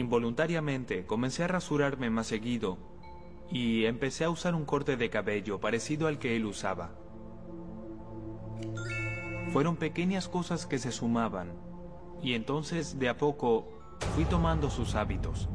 Involuntariamente 0.04 1.06
comencé 1.06 1.46
a 1.46 1.48
rasurarme 1.48 2.10
más 2.10 2.28
seguido 2.28 2.78
y 3.50 3.86
empecé 3.86 4.26
a 4.26 4.30
usar 4.30 4.54
un 4.54 4.66
corte 4.66 4.98
de 4.98 5.10
cabello 5.10 5.62
parecido 5.62 6.08
al 6.08 6.20
que 6.20 6.36
él 6.36 6.46
usaba. 6.46 6.92
Fueron 9.54 9.78
pequeñas 9.78 10.28
cosas 10.28 10.66
que 10.66 10.78
se 10.78 10.92
sumaban 10.92 11.54
y 12.22 12.34
entonces 12.34 13.00
de 13.00 13.08
a 13.08 13.16
poco 13.16 13.66
fui 14.14 14.26
tomando 14.26 14.70
sus 14.70 14.94
hábitos. 14.94 15.48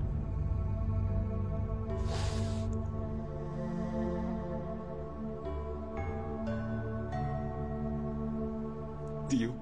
Tío. 9.28 9.53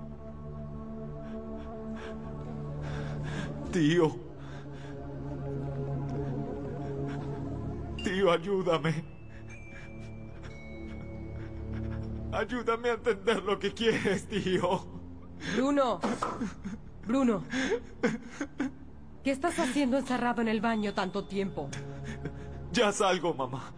Tío. 3.73 4.26
Ayúdame. 8.37 9.05
Ayúdame 12.33 12.91
a 12.91 12.95
entender 12.95 13.43
lo 13.43 13.59
que 13.59 13.73
quieres, 13.73 14.29
tío. 14.29 14.87
Bruno. 15.55 16.01
Bruno. 17.07 17.43
¿Qué 19.25 19.31
estás 19.31 19.59
haciendo 19.59 19.97
encerrado 19.97 20.43
en 20.43 20.49
el 20.49 20.61
baño 20.61 20.93
tanto 20.95 21.25
tiempo? 21.27 21.69
Ya 22.73 22.93
salgo, 22.93 23.33
mamá. 23.35 23.73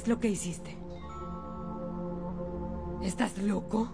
Es 0.00 0.08
lo 0.08 0.18
que 0.18 0.28
hiciste? 0.28 0.74
¿Estás 3.02 3.36
loco? 3.36 3.88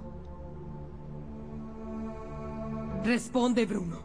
Responde, 3.02 3.66
Bruno. 3.66 3.98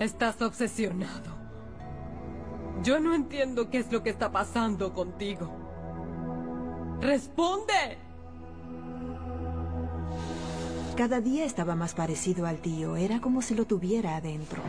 Estás 0.00 0.42
obsesionado. 0.42 1.30
Yo 2.82 2.98
no 2.98 3.14
entiendo 3.14 3.70
qué 3.70 3.78
es 3.78 3.92
lo 3.92 4.02
que 4.02 4.10
está 4.10 4.32
pasando 4.32 4.92
contigo. 4.92 5.48
¡Responde! 7.00 7.98
Cada 10.96 11.20
día 11.20 11.44
estaba 11.44 11.76
más 11.76 11.94
parecido 11.94 12.44
al 12.46 12.58
tío. 12.58 12.96
Era 12.96 13.20
como 13.20 13.40
si 13.40 13.54
lo 13.54 13.66
tuviera 13.66 14.16
adentro. 14.16 14.62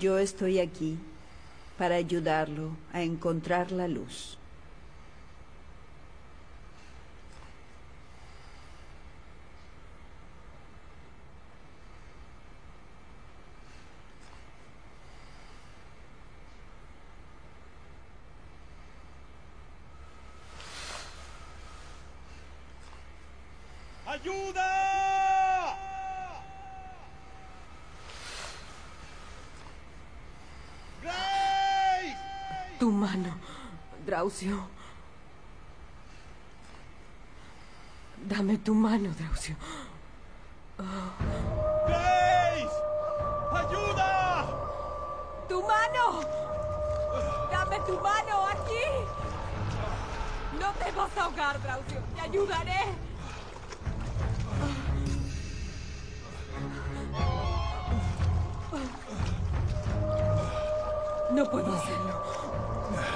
Yo 0.00 0.18
estoy 0.18 0.58
aquí 0.58 0.96
para 1.76 1.96
ayudarlo 1.96 2.70
a 2.92 3.02
encontrar 3.02 3.72
la 3.72 3.88
luz. 3.88 4.38
¡Ayuda! 24.06 24.67
Tu 32.88 32.94
mano, 32.94 33.34
Drausio. 34.06 34.66
Dame 38.16 38.56
tu 38.56 38.74
mano, 38.74 39.10
Drausio. 39.10 39.54
Oh. 40.78 41.10
¡Grace! 41.86 42.76
¡Ayuda! 43.52 44.46
¡Tu 45.50 45.60
mano! 45.60 46.22
¡Dame 47.50 47.78
tu 47.80 48.00
mano 48.00 48.46
aquí! 48.46 48.84
No 50.58 50.72
te 50.72 50.90
vas 50.92 51.18
a 51.18 51.24
ahogar, 51.24 51.60
Drausio. 51.60 52.00
Te 52.14 52.20
ayudaré. 52.22 52.84
No 61.32 61.50
puedo 61.50 61.76
hacerlo. 61.76 62.37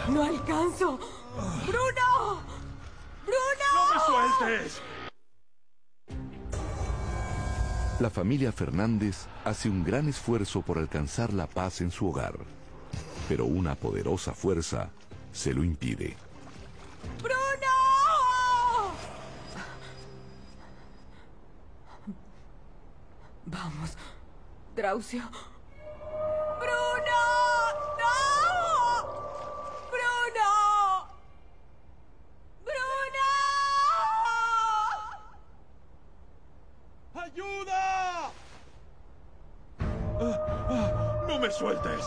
No 0.08 0.24
alcanzo. 0.24 0.98
¡Bruno! 1.66 2.42
¡Bruno! 3.24 3.68
¡No 3.74 3.94
me 3.94 4.36
sueltes! 4.38 4.82
La 8.00 8.10
familia 8.10 8.50
Fernández 8.50 9.26
hace 9.44 9.68
un 9.68 9.84
gran 9.84 10.08
esfuerzo 10.08 10.62
por 10.62 10.78
alcanzar 10.78 11.32
la 11.32 11.46
paz 11.46 11.80
en 11.82 11.92
su 11.92 12.08
hogar, 12.08 12.34
pero 13.28 13.44
una 13.44 13.76
poderosa 13.76 14.34
fuerza 14.34 14.90
se 15.30 15.54
lo 15.54 15.62
impide. 15.62 16.16
¡Bruno! 17.22 17.36
Vamos, 23.46 23.96
Drausio. 24.74 25.22
Sueltes! 41.52 42.04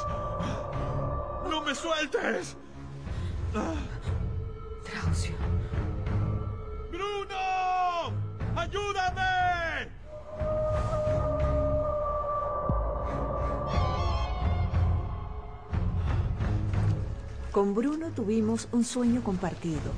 ¡No 1.50 1.62
me 1.62 1.76
sueltes! 1.76 2.58
Drausio. 4.84 5.36
¡Bruno! 6.92 8.12
¡Ayúdame! 8.56 9.92
Con 17.52 17.74
Bruno 17.74 18.10
tuvimos 18.10 18.68
un 18.74 18.84
sueño 18.84 19.24
compartido. 19.24 19.92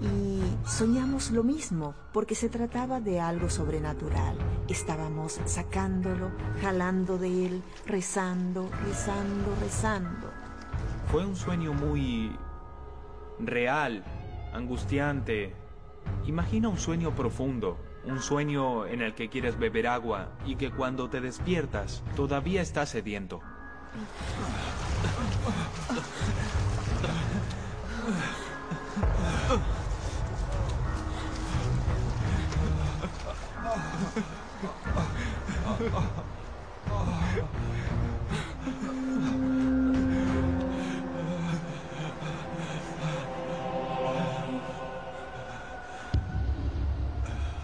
Y 0.00 0.42
soñamos 0.68 1.30
lo 1.30 1.42
mismo, 1.42 1.94
porque 2.12 2.34
se 2.34 2.48
trataba 2.48 3.00
de 3.00 3.20
algo 3.20 3.50
sobrenatural. 3.50 4.36
Estábamos 4.68 5.40
sacándolo, 5.44 6.30
jalando 6.62 7.18
de 7.18 7.46
él, 7.46 7.62
rezando, 7.86 8.70
rezando, 8.86 9.54
rezando. 9.60 10.30
Fue 11.10 11.26
un 11.26 11.36
sueño 11.36 11.74
muy 11.74 12.34
real, 13.38 14.02
angustiante. 14.54 15.54
Imagina 16.26 16.70
un 16.70 16.78
sueño 16.78 17.14
profundo, 17.14 17.76
un 18.04 18.20
sueño 18.20 18.86
en 18.86 19.02
el 19.02 19.14
que 19.14 19.28
quieres 19.28 19.58
beber 19.58 19.86
agua 19.86 20.30
y 20.46 20.56
que 20.56 20.70
cuando 20.70 21.10
te 21.10 21.20
despiertas 21.20 22.02
todavía 22.16 22.62
estás 22.62 22.88
sediento. 22.88 23.42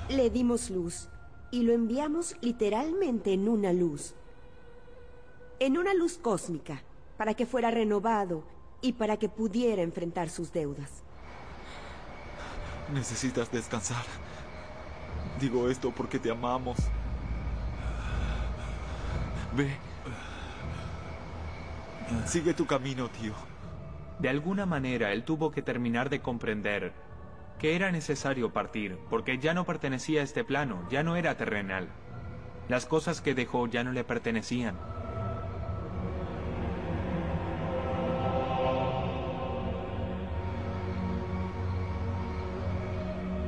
Le 0.09 0.31
dimos 0.31 0.71
luz 0.71 1.09
y 1.51 1.63
lo 1.63 1.73
enviamos 1.73 2.37
literalmente 2.41 3.33
en 3.33 3.49
una 3.49 3.73
luz. 3.73 4.15
En 5.59 5.77
una 5.77 5.95
luz 5.95 6.19
cósmica, 6.19 6.83
para 7.17 7.35
que 7.35 7.47
fuera 7.47 7.71
renovado 7.71 8.45
y 8.81 8.95
para 8.95 9.19
que 9.19 9.29
pudiera 9.29 9.83
enfrentar 9.83 10.31
sus 10.31 10.53
deudas. 10.53 10.91
Necesitas 12.93 13.53
descansar. 13.53 14.05
Digo 15.39 15.69
esto 15.69 15.93
porque 15.95 16.19
te 16.19 16.31
amamos. 16.31 16.79
Ve. 19.61 19.77
Sigue 22.27 22.55
tu 22.55 22.67
camino, 22.67 23.09
tío. 23.09 23.35
De 24.19 24.29
alguna 24.29 24.65
manera 24.65 25.13
él 25.13 25.25
tuvo 25.25 25.51
que 25.51 25.63
terminar 25.63 26.09
de 26.09 26.21
comprender 26.21 26.93
que 27.59 27.77
era 27.77 27.93
necesario 27.93 28.55
partir, 28.55 28.99
porque 29.11 29.39
ya 29.39 29.53
no 29.53 29.67
pertenecía 29.67 30.23
a 30.23 30.25
este 30.25 30.45
plano, 30.45 30.89
ya 30.91 31.03
no 31.03 31.17
era 31.17 31.37
terrenal. 31.37 31.89
Las 32.69 32.87
cosas 32.87 33.21
que 33.21 33.35
dejó 33.35 33.67
ya 33.67 33.85
no 33.85 33.93
le 33.93 34.03
pertenecían. 34.03 34.77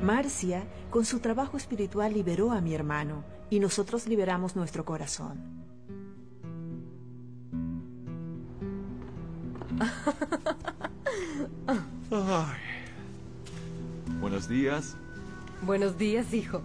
Marcia, 0.03 0.65
con 0.91 1.07
su 1.07 1.21
trabajo 1.21 1.57
espiritual, 1.57 2.13
liberó 2.13 2.53
a 2.53 2.61
mi 2.61 2.75
hermano 2.75 3.25
y 3.49 3.61
nosotros 3.61 4.07
liberamos 4.07 4.57
nuestro 4.57 4.85
corazón. 4.85 5.72
Ay. 12.11 12.59
Buenos 14.21 14.49
días. 14.49 14.97
Buenos 15.63 15.97
días, 15.99 16.33
hijo. 16.35 16.61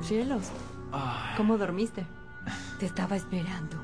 Cielos, 0.00 0.50
¿cómo 1.36 1.58
dormiste? 1.58 2.06
Te 2.78 2.86
estaba 2.86 3.16
esperando. 3.16 3.76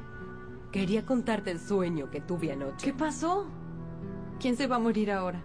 Quería 0.72 1.04
contarte 1.06 1.50
el 1.50 1.60
sueño 1.60 2.10
que 2.10 2.20
tuve 2.20 2.52
anoche. 2.52 2.86
¿Qué 2.86 2.92
pasó? 2.92 3.46
¿Quién 4.40 4.56
se 4.56 4.66
va 4.66 4.76
a 4.76 4.80
morir 4.80 5.10
ahora? 5.10 5.40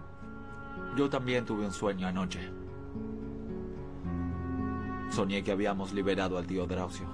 Yo 0.96 1.08
también 1.08 1.44
tuve 1.44 1.64
un 1.64 1.72
sueño 1.72 2.06
anoche. 2.06 2.40
Soñé 5.10 5.42
que 5.44 5.52
habíamos 5.52 5.92
liberado 5.92 6.38
al 6.38 6.46
tío 6.46 6.66
Drausio. 6.66 7.06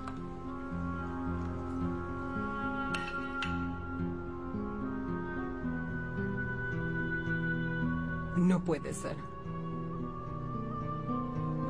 No 8.51 8.59
puede 8.59 8.93
ser. 8.93 9.15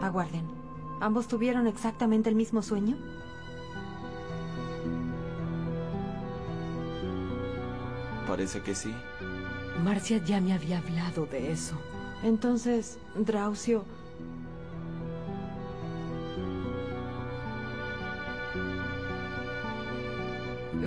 Aguarden. 0.01 0.49
¿Ambos 0.99 1.29
tuvieron 1.29 1.67
exactamente 1.67 2.31
el 2.31 2.35
mismo 2.35 2.63
sueño? 2.63 2.97
Parece 8.27 8.63
que 8.63 8.75
sí. 8.75 8.95
Marcia 9.85 10.25
ya 10.25 10.41
me 10.41 10.55
había 10.55 10.79
hablado 10.79 11.27
de 11.27 11.53
eso. 11.53 11.75
Entonces, 12.23 12.99
Drausio... 13.15 13.85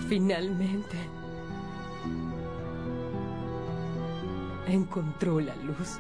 Finalmente. 0.10 0.98
Encontró 4.74 5.39
la 5.39 5.55
luz. 5.57 5.99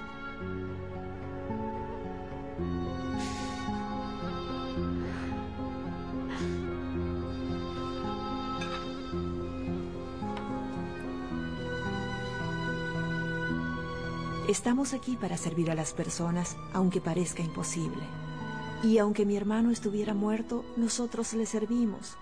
Estamos 14.49 14.95
aquí 14.95 15.17
para 15.17 15.37
servir 15.37 15.69
a 15.69 15.75
las 15.75 15.93
personas, 15.93 16.57
aunque 16.73 16.99
parezca 16.99 17.43
imposible. 17.43 18.01
Y 18.81 18.97
aunque 18.97 19.23
mi 19.23 19.37
hermano 19.37 19.69
estuviera 19.69 20.15
muerto, 20.15 20.65
nosotros 20.77 21.35
le 21.35 21.45
servimos. 21.45 22.17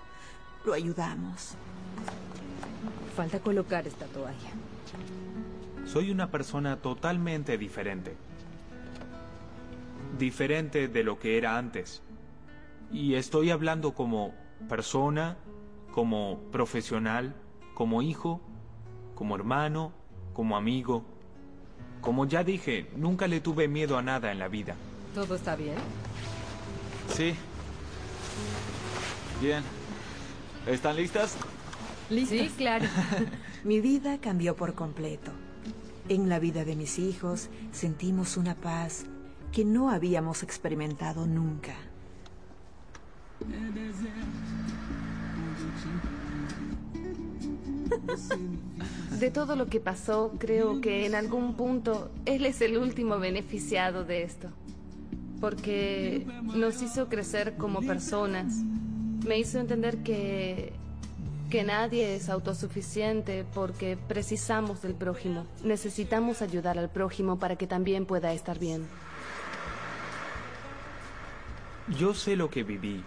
Lo 0.66 0.74
ayudamos. 0.74 1.54
Falta 3.16 3.40
colocar 3.40 3.88
esta 3.88 4.06
toalla. 4.08 4.52
Soy 5.86 6.12
una 6.12 6.32
persona 6.32 6.78
totalmente 6.78 7.58
diferente. 7.58 8.16
Diferente 10.18 10.88
de 10.88 11.04
lo 11.04 11.20
que 11.20 11.38
era 11.38 11.58
antes. 11.58 12.02
Y 12.92 13.16
estoy 13.16 13.50
hablando 13.50 13.94
como 13.94 14.34
persona, 14.70 15.38
como 15.92 16.40
profesional, 16.52 17.36
como 17.74 18.02
hijo, 18.02 18.42
como 19.16 19.36
hermano, 19.36 19.92
como 20.34 20.56
amigo. 20.56 21.04
Como 22.02 22.26
ya 22.26 22.44
dije, 22.44 22.90
nunca 22.96 23.28
le 23.28 23.42
tuve 23.42 23.68
miedo 23.68 23.98
a 23.98 24.02
nada 24.02 24.32
en 24.32 24.40
la 24.40 24.48
vida. 24.48 24.76
¿Todo 25.14 25.36
está 25.36 25.56
bien? 25.56 25.76
Sí. 27.10 27.36
Bien. 29.42 29.64
¿Están 30.68 30.96
listas? 30.96 31.36
Sí, 32.10 32.52
claro. 32.58 32.86
Mi 33.64 33.80
vida 33.80 34.20
cambió 34.20 34.56
por 34.56 34.74
completo. 34.74 35.32
En 36.10 36.30
la 36.30 36.40
vida 36.40 36.66
de 36.66 36.76
mis 36.76 37.00
hijos 37.00 37.50
sentimos 37.72 38.38
una 38.38 38.56
paz 38.56 39.06
que 39.52 39.66
no 39.66 39.90
habíamos 39.90 40.44
experimentado 40.44 41.28
nunca. 41.28 41.76
De 49.20 49.30
todo 49.30 49.56
lo 49.56 49.68
que 49.68 49.80
pasó, 49.80 50.34
creo 50.40 50.82
que 50.82 51.06
en 51.06 51.16
algún 51.16 51.56
punto 51.56 52.12
él 52.26 52.46
es 52.46 52.62
el 52.62 52.78
último 52.78 53.20
beneficiado 53.20 54.04
de 54.04 54.24
esto. 54.24 54.50
Porque 55.40 56.26
nos 56.56 56.82
hizo 56.82 57.10
crecer 57.10 57.56
como 57.58 57.82
personas. 57.82 58.54
Me 59.26 59.40
hizo 59.40 59.60
entender 59.60 60.04
que 60.04 60.74
que 61.52 61.64
nadie 61.64 62.16
es 62.16 62.30
autosuficiente 62.30 63.46
porque 63.54 63.98
precisamos 64.08 64.82
del 64.82 64.96
prójimo. 64.96 65.46
Necesitamos 65.64 66.42
ayudar 66.42 66.80
al 66.80 66.90
prójimo 66.90 67.38
para 67.38 67.58
que 67.58 67.68
también 67.68 68.06
pueda 68.06 68.32
estar 68.32 68.58
bien. 68.58 68.88
Yo 72.00 72.14
sé 72.14 72.38
lo 72.38 72.50
que 72.50 72.64
viví, 72.64 73.04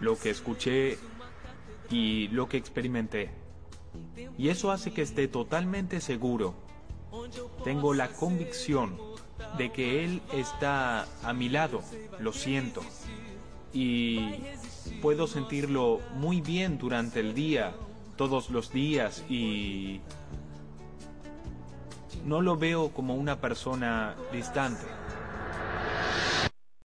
lo 0.00 0.18
que 0.18 0.30
escuché 0.30 0.98
y 1.90 2.28
lo 2.28 2.48
que 2.48 2.56
experimenté. 2.56 3.30
Y 4.38 4.48
eso 4.48 4.70
hace 4.72 4.92
que 4.92 5.02
esté 5.02 5.28
totalmente 5.28 6.00
seguro. 6.00 6.54
Tengo 7.64 7.92
la 7.92 8.08
convicción 8.08 8.98
de 9.58 9.70
que 9.70 10.04
Él 10.04 10.22
está 10.32 11.06
a 11.22 11.32
mi 11.34 11.50
lado, 11.50 11.82
lo 12.18 12.32
siento. 12.32 12.80
Y 13.74 14.40
puedo 15.02 15.26
sentirlo 15.26 16.00
muy 16.14 16.40
bien 16.40 16.78
durante 16.78 17.20
el 17.20 17.34
día, 17.34 17.74
todos 18.16 18.50
los 18.50 18.72
días, 18.72 19.24
y 19.28 20.00
no 22.24 22.40
lo 22.40 22.56
veo 22.56 22.90
como 22.90 23.14
una 23.14 23.40
persona 23.40 24.14
distante. 24.32 24.84